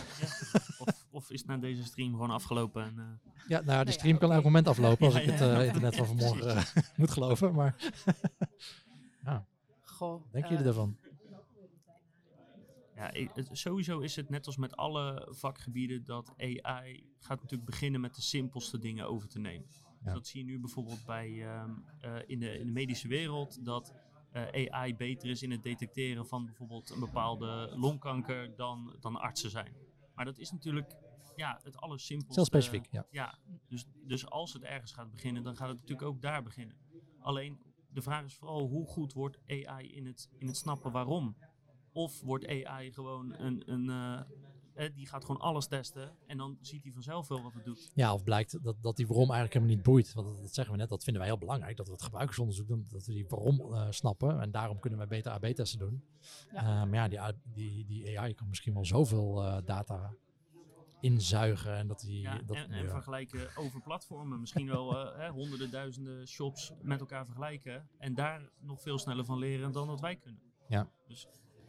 Of, 0.78 1.06
of 1.10 1.30
is 1.30 1.38
het 1.40 1.48
na 1.48 1.56
deze 1.56 1.84
stream 1.84 2.10
gewoon 2.12 2.30
afgelopen? 2.30 2.82
En, 2.84 2.98
eh, 2.98 3.04
Ja, 3.48 3.60
nou, 3.60 3.78
ja, 3.78 3.84
de 3.84 3.90
ja, 3.90 3.96
stream 3.98 4.18
kan 4.18 4.32
elk 4.32 4.44
moment 4.44 4.68
aflopen 4.68 5.04
als 5.06 5.14
Ja, 5.14 5.20
ik 5.20 5.26
het 5.30 5.38
ja. 5.38 5.60
eh, 5.60 5.66
internet 5.66 5.96
van 5.96 6.06
vanmorgen 6.06 6.56
eh, 6.56 6.64
moet 6.96 7.10
geloven. 7.10 7.54
Maar 7.54 7.74
Goh, 9.82 10.22
denken 10.32 10.50
jullie 10.50 10.64
daarvan? 10.64 10.96
Ja, 12.94 13.10
ik- 13.12 13.30
sowieso 13.52 13.98
is 13.98 14.16
het 14.16 14.28
net 14.28 14.46
als 14.46 14.56
met 14.56 14.76
alle 14.76 15.28
vakgebieden 15.30 16.04
dat 16.04 16.34
AI 16.36 17.04
gaat 17.18 17.40
natuurlijk 17.42 17.70
beginnen 17.70 18.00
met 18.00 18.14
de 18.14 18.22
simpelste 18.22 18.78
dingen 18.78 19.08
over 19.08 19.28
te 19.28 19.38
nemen. 19.38 19.66
Dus 19.68 19.82
Ja. 20.04 20.12
dat 20.12 20.26
zie 20.26 20.40
je 20.40 20.46
nu 20.46 20.58
bijvoorbeeld 20.60 21.04
bij, 21.06 21.46
ehm, 21.46 21.70
eh, 22.00 22.14
in, 22.26 22.38
de, 22.38 22.58
in 22.58 22.66
de 22.66 22.72
medische 22.72 23.08
wereld, 23.08 23.64
dat 23.64 23.92
AI 24.70 24.96
beter 24.96 25.28
is 25.28 25.42
in 25.42 25.50
het 25.50 25.62
detecteren 25.62 26.26
van 26.26 26.44
bijvoorbeeld 26.44 26.90
een 26.90 27.00
bepaalde 27.00 27.72
longkanker 27.76 28.56
dan, 28.56 28.96
dan 29.00 29.16
artsen 29.16 29.50
zijn. 29.50 29.74
Maar 30.14 30.24
dat 30.24 30.38
is 30.38 30.50
natuurlijk 30.50 30.96
ja, 31.36 31.60
het 31.62 31.76
allersimpelste. 31.76 32.40
Heel 32.40 32.44
specifiek, 32.44 32.86
ja. 32.90 33.06
Ja, 33.10 33.38
dus, 33.68 33.86
dus 34.04 34.30
als 34.30 34.52
het 34.52 34.62
ergens 34.62 34.92
gaat 34.92 35.10
beginnen, 35.10 35.42
dan 35.42 35.56
gaat 35.56 35.68
het 35.68 35.80
natuurlijk 35.80 36.08
ook 36.08 36.22
daar 36.22 36.42
beginnen. 36.42 36.76
Alleen 37.20 37.58
de 37.88 38.02
vraag 38.02 38.24
is 38.24 38.34
vooral 38.34 38.66
hoe 38.66 38.86
goed 38.86 39.12
wordt 39.12 39.38
AI 39.46 39.94
in 39.94 40.06
het, 40.06 40.28
in 40.38 40.46
het 40.46 40.56
snappen 40.56 40.92
waarom? 40.92 41.36
Of 41.92 42.20
wordt 42.20 42.46
AI 42.46 42.92
gewoon 42.92 43.34
een, 43.34 43.72
een 43.72 43.88
eh, 43.90 44.20
eh, 44.78 44.94
die 44.94 45.06
gaat 45.06 45.24
gewoon 45.24 45.40
alles 45.40 45.66
testen 45.66 46.16
en 46.26 46.36
dan 46.36 46.58
ziet 46.60 46.82
hij 46.82 46.92
vanzelf 46.92 47.28
wel 47.28 47.42
wat 47.42 47.54
het 47.54 47.64
doet. 47.64 47.90
Ja, 47.94 48.14
of 48.14 48.22
blijkt 48.22 48.62
dat, 48.62 48.76
dat 48.82 48.96
die 48.96 49.06
waarom 49.06 49.30
eigenlijk 49.30 49.52
helemaal 49.52 49.74
niet 49.74 49.84
boeit. 49.84 50.12
Want 50.12 50.26
dat, 50.26 50.40
dat 50.40 50.54
zeggen 50.54 50.74
we 50.74 50.80
net, 50.80 50.88
dat 50.88 51.04
vinden 51.04 51.22
wij 51.22 51.30
heel 51.30 51.40
belangrijk. 51.40 51.76
Dat 51.76 51.86
we 51.86 51.92
het 51.92 52.02
gebruikersonderzoek 52.02 52.68
doen, 52.68 52.86
dat 52.88 53.06
we 53.06 53.12
die 53.12 53.26
waarom 53.28 53.60
eh, 53.60 53.86
snappen. 53.90 54.40
En 54.40 54.50
daarom 54.50 54.78
kunnen 54.78 54.98
we 54.98 55.06
beter 55.06 55.32
AB-testen 55.32 55.78
doen. 55.78 56.04
Ja. 56.52 56.82
Eh, 56.82 56.90
maar 56.90 57.10
ja, 57.10 57.32
die, 57.32 57.42
die, 57.54 57.86
die 57.86 58.18
AI 58.18 58.34
kan 58.34 58.48
misschien 58.48 58.74
wel 58.74 58.84
zoveel 58.84 59.44
eh, 59.44 59.56
data 59.64 60.14
inzuigen. 61.00 61.76
En 61.76 61.86
dat 61.86 62.00
die, 62.00 62.20
Ja, 62.20 62.38
dat, 62.46 62.56
en, 62.56 62.70
en 62.70 62.84
ja. 62.84 62.90
vergelijken 62.90 63.56
over 63.56 63.82
platformen. 63.82 64.40
Misschien 64.40 64.66
wel 64.66 64.98
eh, 64.98 65.18
hè, 65.18 65.28
honderden, 65.28 65.70
duizenden 65.70 66.28
shops 66.28 66.72
met 66.82 67.00
elkaar 67.00 67.24
vergelijken. 67.24 67.88
En 67.98 68.14
daar 68.14 68.50
nog 68.58 68.82
veel 68.82 68.98
sneller 68.98 69.24
van 69.24 69.38
leren 69.38 69.72
dan 69.72 69.86
dat 69.86 70.00
wij 70.00 70.16
kunnen. 70.16 70.42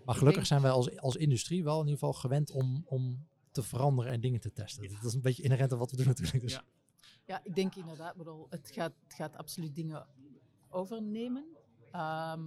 Maar 0.06 0.16
gelukkig 0.16 0.34
denk- 0.34 0.46
zijn 0.46 0.62
wij 0.62 0.72
als, 0.72 0.98
als 0.98 1.16
industrie 1.16 1.64
wel 1.64 1.82
in 1.82 1.88
ieder 1.88 2.00
geval 2.00 2.14
gewend 2.14 2.52
om, 2.52 2.84
om 2.86 3.28
te 3.52 3.64
veranderen 3.64 4.12
en 4.12 4.22
dingen 4.22 4.40
te 4.40 4.52
testen. 4.54 4.84
Ja. 4.84 4.96
Dat 4.96 5.04
is 5.06 5.14
een 5.14 5.22
beetje 5.22 5.44
inherent 5.44 5.72
aan 5.72 5.78
wat 5.78 5.92
we 5.92 5.98
doen 5.98 6.08
natuurlijk. 6.08 6.42
Dus 6.42 6.54
Ja. 6.54 6.64
Ja, 7.26 7.40
ik 7.44 7.56
denk 7.56 7.76
inderdaad, 7.76 8.16
bedoel, 8.16 8.48
het, 8.50 8.72
gaat, 8.72 8.94
het 9.04 9.14
gaat 9.14 9.38
absoluut 9.38 9.76
dingen 9.76 10.08
overnemen. 10.70 11.46
Ehm, 11.92 12.42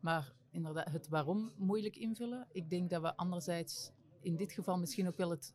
maar 0.00 0.32
inderdaad, 0.50 0.92
het 0.92 1.08
waarom 1.08 1.52
moeilijk 1.56 1.96
invullen. 1.96 2.46
Ik 2.52 2.70
denk 2.70 2.90
dat 2.90 3.02
we 3.02 3.16
anderzijds 3.16 3.90
in 4.20 4.36
dit 4.36 4.52
geval 4.52 4.78
misschien 4.78 5.06
ook 5.08 5.16
wel 5.16 5.30
het, 5.30 5.54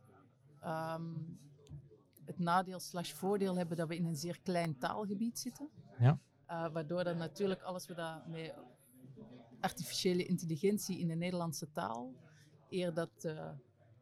ehm, 0.60 1.12
het 2.24 2.38
nadeel 2.38 2.80
slash 2.80 3.12
voordeel 3.12 3.56
hebben 3.56 3.76
dat 3.76 3.88
we 3.88 3.96
in 3.96 4.04
een 4.04 4.16
zeer 4.16 4.40
klein 4.42 4.78
taalgebied 4.78 5.38
zitten. 5.38 5.68
Ja. 5.98 6.18
Eh, 6.46 6.72
waardoor 6.72 7.04
dan 7.04 7.16
natuurlijk 7.16 7.62
alles 7.62 7.86
wat 7.86 7.96
dat 7.96 8.26
met 8.26 8.54
artificiële 9.60 10.24
intelligentie 10.26 10.98
in 10.98 11.08
de 11.08 11.14
Nederlandse 11.14 11.70
taal, 11.72 12.14
eer 12.70 12.94
dat 12.94 13.10
de 13.20 13.52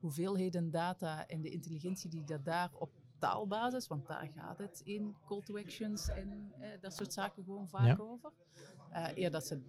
hoeveelheden 0.01 0.71
data 0.71 1.27
en 1.27 1.41
de 1.41 1.51
intelligentie 1.51 2.11
die 2.11 2.25
dat 2.25 2.45
daar 2.45 2.71
op 2.75 2.91
taalbasis, 3.19 3.87
want 3.87 4.07
daar 4.07 4.31
gaat 4.37 4.59
het 4.59 4.81
in 4.85 5.17
call 5.27 5.41
to 5.43 5.57
actions 5.59 6.09
en 6.09 6.53
eh, 6.61 6.69
dat 6.81 6.95
soort 6.95 7.13
zaken 7.13 7.45
gewoon 7.45 7.69
vaak 7.69 7.87
Ja. 7.87 7.97
over. 7.99 8.33
Eh, 8.91 9.17
eer, 9.17 9.31
dat 9.31 9.47
ze 9.47 9.61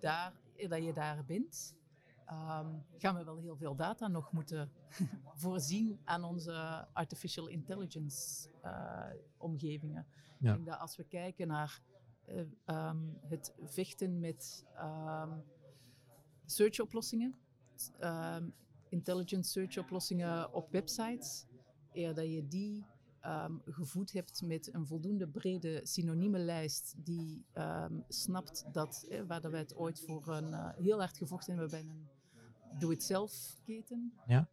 daar, 0.00 0.32
eer 0.56 0.68
dat 0.68 0.84
je 0.84 0.92
daar 0.92 1.24
bent, 1.24 1.74
ehm, 2.26 2.66
gaan 2.98 3.14
we 3.16 3.24
wel 3.24 3.36
heel 3.38 3.56
veel 3.56 3.74
data 3.74 4.08
nog 4.08 4.32
moeten 4.32 4.70
voorzien 5.42 6.00
aan 6.04 6.24
onze 6.24 6.86
artificial 6.92 7.46
intelligence 7.46 8.48
eh, 8.62 9.04
omgevingen. 9.36 10.06
Ja. 10.38 10.50
Ik 10.50 10.54
denk 10.54 10.66
dat 10.66 10.78
als 10.78 10.96
we 10.96 11.04
kijken 11.04 11.46
naar 11.48 11.80
eh, 12.30 12.44
ehm, 12.64 12.98
het 13.28 13.54
vechten 13.60 14.20
met 14.20 14.64
ehm 14.74 15.38
search-oplossingen, 16.46 17.34
ehm, 17.98 18.48
intelligent 18.88 19.46
search-oplossingen 19.46 20.52
op 20.52 20.70
websites, 20.70 21.46
eer 21.92 22.14
dat 22.14 22.32
je 22.32 22.48
die 22.48 22.84
gevoed 23.64 24.12
hebt 24.12 24.42
met 24.42 24.74
een 24.74 24.86
voldoende 24.86 25.28
brede 25.28 25.80
synoniemenlijst 25.82 26.94
die 26.96 27.44
snapt 28.08 28.64
dat, 28.72 29.04
eh, 29.08 29.22
waar 29.26 29.40
dat 29.40 29.50
wij 29.50 29.60
het 29.60 29.76
ooit 29.76 30.00
voor 30.00 30.28
een, 30.28 30.52
eh, 30.52 30.68
heel 30.76 30.98
hard 30.98 31.16
gevochten 31.16 31.58
hebben 31.58 31.70
bij 31.70 31.80
een 31.80 32.08
doe-het-zelf 32.78 33.56
keten. 33.64 34.12
Ja. 34.26 34.48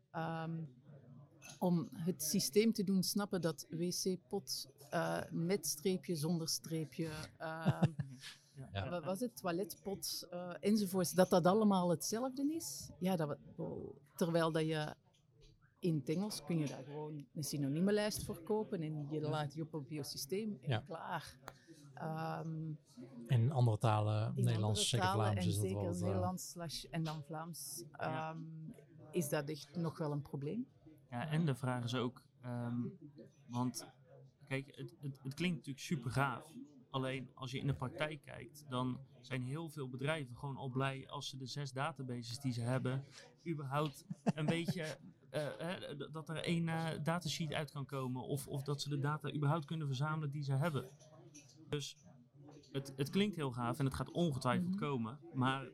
Om 1.60 1.90
het 1.92 2.24
systeem 2.24 2.74
te 2.74 2.84
doen 2.84 3.04
snappen 3.04 3.42
dat 3.42 3.66
wc-pot 3.70 4.70
eh, 4.90 5.22
met 5.32 5.68
streepje, 5.68 6.16
zonder 6.16 6.48
streepje, 6.50 7.10
ehm, 7.38 7.92
Ja. 8.74 8.90
wat 8.90 9.04
was 9.04 9.20
het, 9.20 9.36
toiletpot 9.38 10.28
eh, 10.30 10.54
enzovoorts, 10.60 11.12
dat 11.12 11.30
dat 11.30 11.46
allemaal 11.46 11.90
hetzelfde 11.90 12.54
is. 12.56 12.90
Ja, 13.00 13.16
dat 13.16 13.38
terwijl 14.16 14.52
dat 14.52 14.66
je 14.66 14.96
in 15.80 15.96
het 15.96 16.10
Engels 16.10 16.44
kun 16.44 16.58
je 16.58 16.68
daar 16.68 16.84
gewoon 16.84 17.26
een 17.34 17.44
synoniemenlijst 17.44 18.24
voor 18.24 18.42
kopen 18.44 18.82
en 18.82 19.08
je 19.10 19.22
laat 19.22 19.52
die 19.52 19.62
op 19.64 19.74
op 19.74 19.90
je 19.90 20.04
systeem 20.04 20.58
en 20.62 20.70
Ja. 20.70 20.80
klaar. 20.86 21.38
Ehm, 21.94 22.72
En 23.28 23.40
in 23.42 23.52
andere 23.52 23.78
talen, 23.78 24.32
in 24.36 24.44
Nederlands, 24.44 24.94
andere 24.94 25.08
talen 25.08 25.26
Vlaams, 25.26 25.40
en 25.46 25.48
is 25.48 25.56
dat 25.56 25.64
zeker 25.66 25.82
wel... 25.82 25.94
eh, 25.94 26.00
Nederlands 26.02 26.50
slash 26.50 26.84
en 26.84 27.04
dan 27.04 27.24
Vlaams, 27.24 27.84
Ja. 27.92 28.30
ehm, 28.30 28.42
is 29.12 29.30
dat 29.30 29.50
echt 29.50 29.76
nog 29.76 29.98
wel 29.98 30.12
een 30.12 30.22
probleem. 30.22 30.68
Ja, 31.10 31.28
en 31.30 31.46
de 31.46 31.56
vraag 31.56 31.84
is 31.84 31.96
ook, 31.96 32.22
ehm, 32.42 32.82
want 33.46 33.86
kijk, 34.48 34.76
het, 34.76 34.96
het, 35.00 35.20
het 35.24 35.34
klinkt 35.34 35.56
natuurlijk 35.58 35.86
super 35.86 36.12
gaaf. 36.12 36.54
Alleen 36.90 37.30
als 37.34 37.52
je 37.52 37.60
in 37.60 37.68
de 37.68 37.74
praktijk 37.74 38.22
kijkt, 38.24 38.66
dan 38.70 39.00
zijn 39.22 39.42
heel 39.44 39.70
veel 39.70 39.90
bedrijven 39.90 40.36
gewoon 40.38 40.58
al 40.58 40.70
blij 40.70 41.08
als 41.08 41.30
ze 41.30 41.38
de 41.38 41.46
zes 41.46 41.72
databases 41.72 42.40
die 42.40 42.52
ze 42.54 42.62
hebben, 42.62 43.06
überhaupt 43.48 44.06
een 44.24 44.46
beetje, 44.56 44.98
eh, 45.30 45.48
dat 46.12 46.30
er 46.30 46.36
één 46.38 46.70
eh, 46.70 47.04
datasheet 47.04 47.54
uit 47.54 47.72
kan 47.72 47.86
komen. 47.86 48.22
Of, 48.22 48.48
of 48.48 48.64
dat 48.64 48.82
ze 48.82 48.90
de 48.90 49.00
data 49.00 49.34
überhaupt 49.34 49.66
kunnen 49.66 49.88
verzamelen 49.88 50.32
die 50.32 50.44
ze 50.44 50.54
hebben. 50.54 50.90
Dus 51.70 51.98
het, 52.72 52.94
het 52.96 53.10
klinkt 53.10 53.36
heel 53.36 53.52
gaaf 53.52 53.80
en 53.80 53.86
het 53.86 53.94
gaat 53.94 54.12
ongetwijfeld 54.12 54.70
Mhm. 54.70 54.80
komen. 54.80 55.20
Maar 55.34 55.70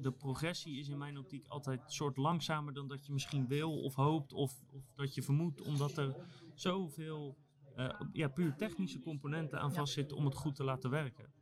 de 0.00 0.12
progressie 0.12 0.78
is 0.78 0.88
in 0.88 0.98
mijn 0.98 1.18
optiek 1.18 1.46
altijd 1.46 1.84
een 1.84 1.90
soort 1.92 2.16
langzamer 2.16 2.74
dan 2.74 2.88
dat 2.88 3.06
je 3.06 3.12
misschien 3.12 3.46
wil 3.46 3.80
of 3.82 3.94
hoopt 3.94 4.32
of, 4.32 4.62
of 4.70 4.82
dat 4.94 5.14
je 5.14 5.22
vermoedt, 5.22 5.60
omdat 5.60 5.96
er 5.96 6.16
zoveel 6.54 7.36
eh, 7.76 8.00
ja, 8.12 8.28
puur 8.28 8.54
technische 8.56 8.98
componenten 8.98 9.60
aan 9.60 9.72
vastzitten 9.72 10.16
om 10.16 10.24
het 10.24 10.34
goed 10.34 10.54
te 10.54 10.64
laten 10.64 10.90
werken. 10.90 11.32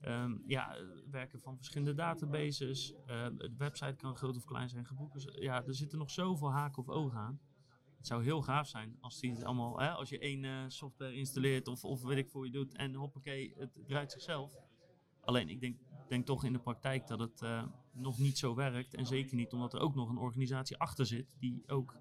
Ehm, 0.00 0.34
ja, 0.46 0.76
eh, 0.76 0.82
werken 1.10 1.40
van 1.40 1.56
verschillende 1.56 1.94
databases, 1.94 2.94
eh, 3.06 3.26
de 3.36 3.54
website 3.58 3.96
kan 3.96 4.16
groot 4.16 4.36
of 4.36 4.44
klein 4.44 4.68
zijn, 4.68 4.86
geboekt. 4.86 5.12
Dus, 5.12 5.28
ja, 5.40 5.64
er 5.64 5.74
zitten 5.74 5.98
nog 5.98 6.10
zoveel 6.10 6.52
haken 6.52 6.82
of 6.82 6.88
ogen 6.88 7.18
aan. 7.18 7.40
Het 8.06 8.14
zou 8.14 8.24
heel 8.24 8.42
gaaf 8.42 8.68
zijn 8.68 8.96
als, 9.00 9.20
die 9.20 9.30
het 9.30 9.44
allemaal, 9.44 9.80
hè, 9.80 9.90
als 9.90 10.08
je 10.08 10.18
één 10.18 10.44
eh, 10.44 10.64
software 10.68 11.14
installeert 11.14 11.68
of, 11.68 11.84
of 11.84 12.02
weet 12.02 12.18
ik 12.18 12.30
voor 12.30 12.44
je 12.44 12.52
doet 12.52 12.74
en 12.74 12.94
hoppakee, 12.94 13.54
het 13.56 13.70
draait 13.86 14.12
zichzelf. 14.12 14.56
Alleen 15.20 15.48
ik 15.48 15.60
denk, 15.60 15.78
denk 16.08 16.26
toch 16.26 16.44
in 16.44 16.52
de 16.52 16.58
praktijk 16.58 17.06
dat 17.06 17.18
het 17.18 17.42
eh, 17.42 17.64
nog 17.92 18.18
niet 18.18 18.38
zo 18.38 18.54
werkt. 18.54 18.94
En 18.94 19.06
zeker 19.06 19.36
niet 19.36 19.52
omdat 19.52 19.74
er 19.74 19.80
ook 19.80 19.94
nog 19.94 20.08
een 20.08 20.18
organisatie 20.18 20.76
achter 20.76 21.06
zit 21.06 21.34
die 21.38 21.62
ook 21.66 21.96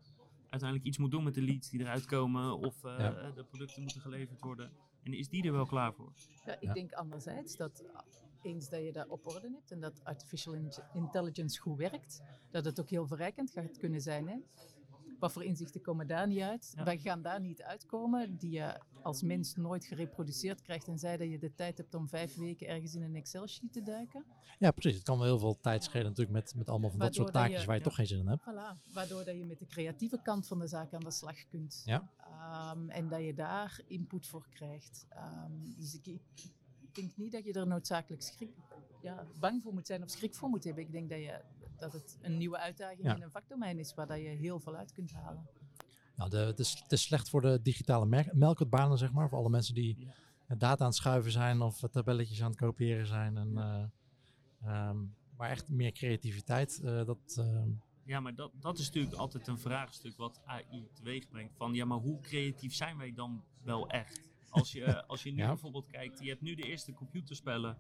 uiteindelijk 0.62 0.84
iets 0.90 0.98
moet 0.98 1.12
doen 1.12 1.24
met 1.24 1.34
de 1.34 1.42
leads 1.42 1.70
die 1.70 1.80
eruit 1.80 2.06
komen 2.06 2.58
of 2.58 2.84
eh, 2.84 2.96
Ja. 3.00 3.32
de 3.32 3.44
producten 3.44 3.82
moeten 3.82 4.02
geleverd 4.02 4.40
worden. 4.42 4.72
En 5.04 5.14
is 5.14 5.30
die 5.30 5.44
er 5.44 5.52
wel 5.52 5.66
klaar 5.66 5.94
voor? 5.94 6.12
Ja, 6.46 6.54
ik 6.54 6.62
Ja. 6.62 6.74
denk 6.74 6.92
anderzijds 6.92 7.56
dat 7.56 7.84
eens 8.42 8.70
dat 8.70 8.84
je 8.84 8.92
dat 8.92 9.08
op 9.08 9.28
orde 9.28 9.50
hebt 9.52 9.72
en 9.72 9.80
dat 9.80 10.04
artificial 10.04 10.54
in- 10.54 10.72
intelligence 10.94 11.60
goed 11.60 11.78
werkt, 11.78 12.22
dat 12.52 12.66
het 12.66 12.80
ook 12.80 12.90
heel 12.90 13.08
verrijkend 13.08 13.52
gaat 13.52 13.78
kunnen 13.78 14.02
zijn. 14.02 14.28
Hè? 14.28 14.38
Wat 15.20 15.32
voor 15.32 15.44
inzichten 15.44 15.82
komen 15.82 16.08
daar 16.08 16.28
niet 16.28 16.42
uit? 16.42 16.74
Ja. 16.76 16.84
Wij 16.84 16.98
gaan 16.98 17.22
daar 17.22 17.40
niet 17.42 17.62
uitkomen, 17.62 18.38
die 18.38 18.52
je 18.52 18.80
als 19.02 19.22
mens 19.22 19.56
nooit 19.56 19.86
gereproduceerd 19.86 20.62
krijgt, 20.62 20.86
tenzij 20.86 21.18
dat 21.18 21.30
je 21.30 21.40
de 21.40 21.54
tijd 21.56 21.78
hebt 21.78 21.94
om 21.94 22.08
vijf 22.10 22.36
weken 22.36 22.68
ergens 22.68 22.96
in 22.96 23.02
een 23.02 23.16
Excel-sheet 23.16 23.74
te 23.74 23.84
duiken. 23.84 24.26
Ja, 24.60 24.72
precies. 24.72 24.96
Het 24.96 25.04
kan 25.04 25.18
wel 25.18 25.28
heel 25.28 25.40
veel 25.40 25.60
tijd 25.62 25.84
schelen 25.84 26.06
natuurlijk 26.06 26.32
met, 26.36 26.56
met 26.56 26.70
allemaal 26.70 26.90
van 26.90 27.00
dat 27.00 27.16
soort 27.16 27.28
dat 27.34 27.36
taakjes 27.36 27.60
je- 27.60 27.66
waar 27.66 27.76
je 27.76 27.82
ja. 27.82 27.88
toch 27.88 27.96
geen 27.96 28.08
zin 28.08 28.20
in 28.20 28.28
hebt. 28.28 28.42
Voilà, 28.42 28.94
waardoor 28.94 29.26
dat 29.26 29.36
je 29.36 29.46
met 29.46 29.60
de 29.60 29.66
creatieve 29.68 30.22
kant 30.22 30.48
van 30.48 30.60
de 30.60 30.68
zaak 30.68 30.94
aan 30.94 31.00
de 31.00 31.12
slag 31.12 31.48
kunt. 31.48 31.82
Ja. 31.86 32.10
Ehm, 32.18 32.90
en 32.90 33.08
dat 33.08 33.22
je 33.22 33.34
daar 33.34 33.82
input 33.88 34.28
voor 34.28 34.48
krijgt. 34.50 35.06
Ehm, 35.10 35.52
dus 35.78 35.96
ik, 35.96 36.06
ik 36.06 36.52
denk 36.92 37.18
niet 37.18 37.32
dat 37.32 37.46
je 37.46 37.54
er 37.54 37.68
noodzakelijk 37.68 38.22
schrik, 38.22 38.50
ja, 39.02 39.26
bang 39.40 39.64
voor 39.64 39.74
moet 39.74 39.88
zijn 39.88 40.04
of 40.04 40.10
schrik 40.10 40.36
voor 40.36 40.50
moet 40.50 40.64
hebben. 40.64 40.84
Ik 40.84 40.92
denk 40.92 41.10
dat, 41.10 41.20
je, 41.20 41.42
dat 41.80 41.94
het 41.94 42.18
een 42.22 42.38
nieuwe 42.38 42.58
uitdaging 42.58 43.04
Ja. 43.04 43.16
in 43.16 43.22
een 43.22 43.32
vakdomein 43.32 43.80
is 43.80 43.94
waar 43.94 44.08
dat 44.08 44.18
je 44.18 44.28
heel 44.28 44.60
veel 44.60 44.76
uit 44.76 44.92
kunt 44.92 45.12
halen. 45.12 45.48
Nou, 46.16 46.30
de, 46.30 46.38
het, 46.38 46.60
is, 46.60 46.80
het 46.84 46.92
is 46.92 47.02
slecht 47.02 47.30
voor 47.30 47.42
de 47.42 47.60
digitale 47.62 48.30
melkertbanen, 48.34 48.98
zeg 48.98 49.12
maar. 49.12 49.30
Voor 49.30 49.38
alle 49.38 49.50
mensen 49.50 49.74
die 49.76 50.08
data 50.58 50.80
aan 50.84 50.90
het 50.90 50.96
schuiven 50.96 51.32
zijn 51.32 51.62
of 51.62 51.80
tabelletjes 51.92 52.42
aan 52.42 52.50
het 52.50 52.60
kopiëren 52.60 53.08
zijn. 53.08 53.38
En, 53.38 53.58
eh, 53.58 53.84
ehm, 54.64 54.98
maar 55.38 55.50
echt 55.50 55.70
meer 55.70 55.92
creativiteit, 55.92 56.82
eh, 56.84 57.06
dat... 57.06 57.36
ehm, 57.38 57.70
Ja, 58.04 58.20
maar 58.20 58.36
dat, 58.36 58.52
dat 58.60 58.78
is 58.80 58.86
natuurlijk 58.86 59.16
altijd 59.16 59.48
een 59.48 59.58
vraagstuk 59.60 60.18
wat 60.18 60.42
AI 60.46 60.88
teweeg 60.94 61.28
brengt. 61.30 61.56
Van 61.58 61.74
ja, 61.74 61.86
maar 61.86 61.98
hoe 61.98 62.20
creatief 62.20 62.74
zijn 62.76 62.98
wij 62.98 63.14
dan 63.14 63.44
wel 63.64 63.90
echt? 63.90 64.22
Als 64.56 64.72
je, 64.72 65.06
als 65.06 65.24
je 65.24 65.32
nu 65.32 65.38
Ja. 65.38 65.48
bijvoorbeeld 65.48 65.88
kijkt, 65.88 66.20
je 66.20 66.30
hebt 66.30 66.42
nu 66.42 66.56
de 66.56 66.64
eerste 66.64 66.94
computerspellen 66.94 67.78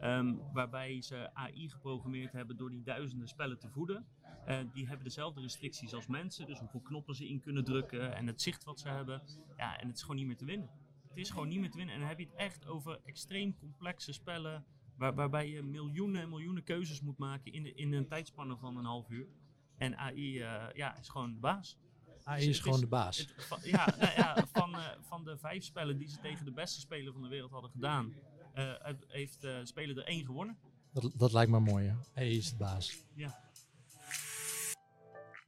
ehm, 0.00 0.34
waarbij 0.52 1.02
ze 1.02 1.34
AI 1.34 1.68
geprogrammeerd 1.68 2.32
hebben 2.32 2.56
door 2.56 2.70
die 2.70 2.82
duizenden 2.82 3.28
spellen 3.28 3.58
te 3.58 3.68
voeden. 3.68 4.06
Eh, 4.46 4.58
die 4.72 4.86
hebben 4.86 5.04
dezelfde 5.04 5.40
restricties 5.40 5.94
als 5.94 6.06
mensen, 6.06 6.46
dus 6.46 6.58
hoeveel 6.58 6.80
knoppen 6.80 7.14
ze 7.14 7.28
in 7.28 7.40
kunnen 7.40 7.64
drukken 7.64 8.14
en 8.14 8.26
het 8.26 8.42
zicht 8.42 8.64
wat 8.64 8.80
ze 8.80 8.88
hebben. 8.88 9.22
Ja, 9.56 9.78
en 9.80 9.86
het 9.86 9.96
is 9.96 10.02
gewoon 10.02 10.16
niet 10.16 10.26
meer 10.26 10.36
te 10.36 10.44
winnen. 10.44 10.70
Het 11.08 11.16
is 11.18 11.30
gewoon 11.30 11.48
niet 11.48 11.60
meer 11.60 11.70
te 11.70 11.76
winnen. 11.76 11.94
En 11.94 12.00
dan 12.00 12.08
heb 12.08 12.18
je 12.18 12.24
het 12.24 12.34
echt 12.34 12.66
over 12.66 13.00
extreem 13.04 13.56
complexe 13.56 14.12
spellen, 14.12 14.64
waar, 14.96 15.14
waarbij 15.14 15.48
je 15.48 15.62
miljoenen 15.62 16.20
en 16.22 16.28
miljoenen 16.28 16.62
keuzes 16.64 17.00
moet 17.00 17.18
maken 17.18 17.52
in, 17.52 17.62
de, 17.62 17.74
in 17.74 17.92
een 17.92 18.06
tijdspanne 18.08 18.56
van 18.56 18.76
een 18.76 18.84
half 18.84 19.10
uur. 19.10 19.28
En 19.76 19.96
AI 19.96 20.40
eh, 20.40 20.64
ja, 20.72 20.98
is 20.98 21.08
gewoon 21.08 21.32
de 21.34 21.40
baas. 21.40 21.78
AI 22.24 22.38
Dus 22.38 22.48
is 22.48 22.58
gewoon 22.58 22.74
is- 22.74 22.80
de 22.80 22.86
baas. 22.88 23.16
Het- 23.18 23.34
van, 23.36 23.58
ja, 23.62 23.94
nou 23.98 24.12
ja 24.16 24.46
van, 24.52 24.74
eh, 24.74 24.88
van 25.00 25.24
de 25.24 25.38
vijf 25.38 25.64
spellen 25.64 25.98
die 25.98 26.08
ze 26.08 26.18
tegen 26.20 26.44
de 26.44 26.52
beste 26.52 26.80
speler 26.80 27.12
van 27.12 27.22
de 27.22 27.28
wereld 27.28 27.50
hadden 27.50 27.70
gedaan, 27.70 28.14
eh, 28.54 28.72
heeft- 29.08 29.40
de 29.40 29.60
speler 29.64 29.98
er 29.98 30.04
één 30.04 30.24
gewonnen. 30.24 30.58
Dat, 30.92 31.12
dat 31.16 31.32
lijkt 31.32 31.50
me 31.50 31.60
mooi, 31.60 31.86
hè. 31.88 32.20
AI 32.20 32.36
is 32.36 32.50
de 32.50 32.56
baas. 32.56 32.96
Ja. 33.14 33.42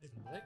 Even 0.00 0.16
een 0.16 0.22
break. 0.22 0.44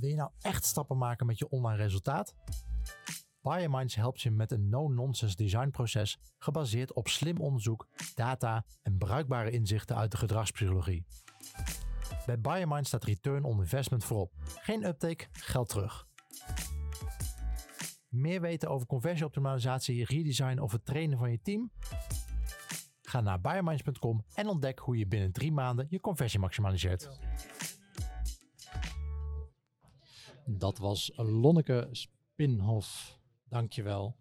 Wil 0.00 0.10
je 0.10 0.16
nou 0.16 0.30
echt 0.40 0.64
stappen 0.64 0.98
maken 0.98 1.26
met 1.26 1.38
je 1.38 1.48
online 1.48 1.76
resultaat? 1.82 2.34
Biominds 3.42 3.94
helpt 3.94 4.20
je 4.20 4.30
met 4.30 4.50
een 4.50 4.68
no-nonsense 4.68 5.36
designproces 5.36 6.18
gebaseerd 6.38 6.92
op 6.92 7.08
slim 7.08 7.40
onderzoek, 7.40 7.88
data 8.14 8.64
en 8.82 8.98
bruikbare 8.98 9.50
inzichten 9.50 9.96
uit 9.96 10.10
de 10.10 10.16
gedragspsychologie. 10.16 11.04
Bij 12.26 12.40
BioMind 12.40 12.86
staat 12.86 13.04
return 13.04 13.44
on 13.44 13.60
investment 13.60 14.04
voorop. 14.04 14.32
Geen 14.44 14.84
uptake, 14.84 15.26
geld 15.30 15.68
terug. 15.68 16.06
Meer 18.08 18.40
weten 18.40 18.68
over 18.68 18.86
conversieoptimalisatie, 18.86 20.04
redesign 20.04 20.58
of 20.58 20.72
het 20.72 20.84
trainen 20.84 21.18
van 21.18 21.30
je 21.30 21.40
team? 21.42 21.70
Ga 23.02 23.20
naar 23.20 23.40
biominds.com 23.40 24.24
en 24.34 24.48
ontdek 24.48 24.78
hoe 24.78 24.98
je 24.98 25.06
binnen 25.06 25.32
drie 25.32 25.52
maanden 25.52 25.86
je 25.90 26.00
conversie 26.00 26.40
maximaliseert. 26.40 27.10
Dat 30.46 30.78
was 30.78 31.12
Lonneke 31.16 31.88
Spinhoff. 31.90 33.20
Dankjewel. 33.52 34.16